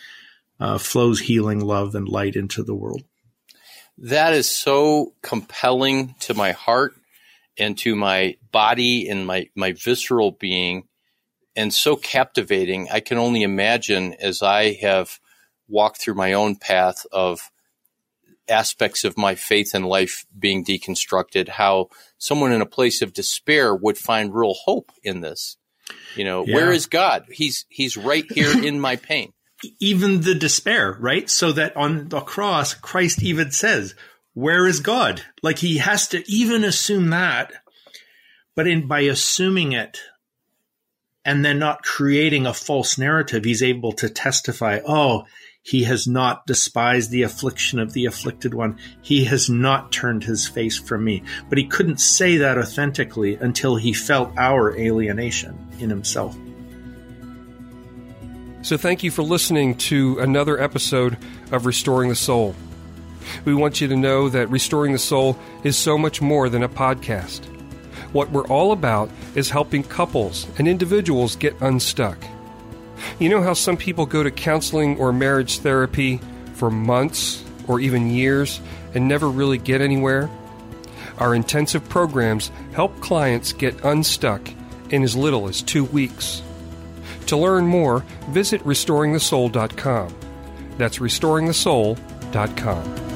uh, 0.60 0.76
flows 0.76 1.20
healing 1.20 1.60
love 1.60 1.94
and 1.94 2.06
light 2.06 2.36
into 2.36 2.62
the 2.62 2.74
world. 2.74 3.02
That 3.96 4.34
is 4.34 4.46
so 4.46 5.14
compelling 5.22 6.16
to 6.20 6.34
my 6.34 6.52
heart 6.52 6.94
and 7.56 7.78
to 7.78 7.96
my 7.96 8.36
body 8.52 9.08
and 9.08 9.26
my, 9.26 9.48
my 9.54 9.72
visceral 9.72 10.32
being 10.32 10.87
and 11.58 11.74
so 11.74 11.96
captivating. 11.96 12.88
I 12.88 13.00
can 13.00 13.18
only 13.18 13.42
imagine 13.42 14.14
as 14.14 14.42
I 14.42 14.74
have 14.74 15.18
walked 15.66 16.00
through 16.00 16.14
my 16.14 16.32
own 16.32 16.54
path 16.54 17.04
of 17.10 17.50
aspects 18.48 19.02
of 19.02 19.18
my 19.18 19.34
faith 19.34 19.74
and 19.74 19.84
life 19.84 20.24
being 20.38 20.64
deconstructed, 20.64 21.48
how 21.48 21.88
someone 22.16 22.52
in 22.52 22.62
a 22.62 22.66
place 22.66 23.02
of 23.02 23.12
despair 23.12 23.74
would 23.74 23.98
find 23.98 24.32
real 24.32 24.54
hope 24.54 24.92
in 25.02 25.20
this. 25.20 25.56
You 26.14 26.22
know, 26.24 26.46
yeah. 26.46 26.54
where 26.54 26.70
is 26.70 26.86
God? 26.86 27.24
He's 27.28 27.66
he's 27.68 27.96
right 27.96 28.24
here 28.30 28.64
in 28.64 28.78
my 28.78 28.94
pain. 28.94 29.32
Even 29.80 30.20
the 30.20 30.36
despair, 30.36 30.96
right? 31.00 31.28
So 31.28 31.50
that 31.52 31.76
on 31.76 32.08
the 32.08 32.20
cross, 32.20 32.72
Christ 32.72 33.20
even 33.20 33.50
says, 33.50 33.96
"Where 34.32 34.64
is 34.68 34.78
God?" 34.78 35.22
Like 35.42 35.58
he 35.58 35.78
has 35.78 36.06
to 36.08 36.22
even 36.30 36.62
assume 36.62 37.10
that. 37.10 37.52
But 38.54 38.68
in 38.68 38.86
by 38.86 39.00
assuming 39.00 39.72
it, 39.72 39.98
and 41.28 41.44
then 41.44 41.58
not 41.58 41.82
creating 41.82 42.46
a 42.46 42.54
false 42.54 42.96
narrative, 42.96 43.44
he's 43.44 43.62
able 43.62 43.92
to 43.92 44.08
testify, 44.08 44.80
"Oh, 44.86 45.26
he 45.62 45.84
has 45.84 46.06
not 46.06 46.46
despised 46.46 47.10
the 47.10 47.24
affliction 47.24 47.78
of 47.78 47.92
the 47.92 48.06
afflicted 48.06 48.54
one. 48.54 48.78
He 49.02 49.24
has 49.24 49.50
not 49.50 49.92
turned 49.92 50.24
his 50.24 50.48
face 50.48 50.78
from 50.78 51.04
me. 51.04 51.22
But 51.50 51.58
he 51.58 51.64
couldn't 51.64 52.00
say 52.00 52.38
that 52.38 52.56
authentically 52.56 53.34
until 53.34 53.76
he 53.76 53.92
felt 53.92 54.32
our 54.38 54.74
alienation 54.74 55.58
in 55.78 55.90
himself. 55.90 56.34
So, 58.62 58.78
thank 58.78 59.02
you 59.02 59.10
for 59.10 59.22
listening 59.22 59.74
to 59.76 60.18
another 60.20 60.58
episode 60.58 61.18
of 61.52 61.66
Restoring 61.66 62.08
the 62.08 62.16
Soul. 62.16 62.54
We 63.44 63.52
want 63.52 63.82
you 63.82 63.88
to 63.88 63.96
know 63.96 64.30
that 64.30 64.48
Restoring 64.48 64.92
the 64.92 64.98
Soul 64.98 65.38
is 65.62 65.76
so 65.76 65.98
much 65.98 66.22
more 66.22 66.48
than 66.48 66.62
a 66.62 66.68
podcast. 66.70 67.57
What 68.12 68.30
we're 68.30 68.46
all 68.46 68.72
about 68.72 69.10
is 69.34 69.50
helping 69.50 69.82
couples 69.82 70.46
and 70.58 70.66
individuals 70.66 71.36
get 71.36 71.60
unstuck. 71.60 72.18
You 73.18 73.28
know 73.28 73.42
how 73.42 73.54
some 73.54 73.76
people 73.76 74.06
go 74.06 74.22
to 74.22 74.30
counseling 74.30 74.98
or 74.98 75.12
marriage 75.12 75.58
therapy 75.58 76.20
for 76.54 76.70
months 76.70 77.44
or 77.66 77.80
even 77.80 78.10
years 78.10 78.60
and 78.94 79.06
never 79.06 79.28
really 79.28 79.58
get 79.58 79.80
anywhere? 79.80 80.30
Our 81.18 81.34
intensive 81.34 81.88
programs 81.88 82.50
help 82.72 82.98
clients 83.00 83.52
get 83.52 83.84
unstuck 83.84 84.48
in 84.90 85.02
as 85.02 85.16
little 85.16 85.48
as 85.48 85.62
two 85.62 85.84
weeks. 85.84 86.42
To 87.26 87.36
learn 87.36 87.66
more, 87.66 88.04
visit 88.30 88.62
restoringthesoul.com. 88.64 90.14
That's 90.78 90.98
restoringthesoul.com. 90.98 93.07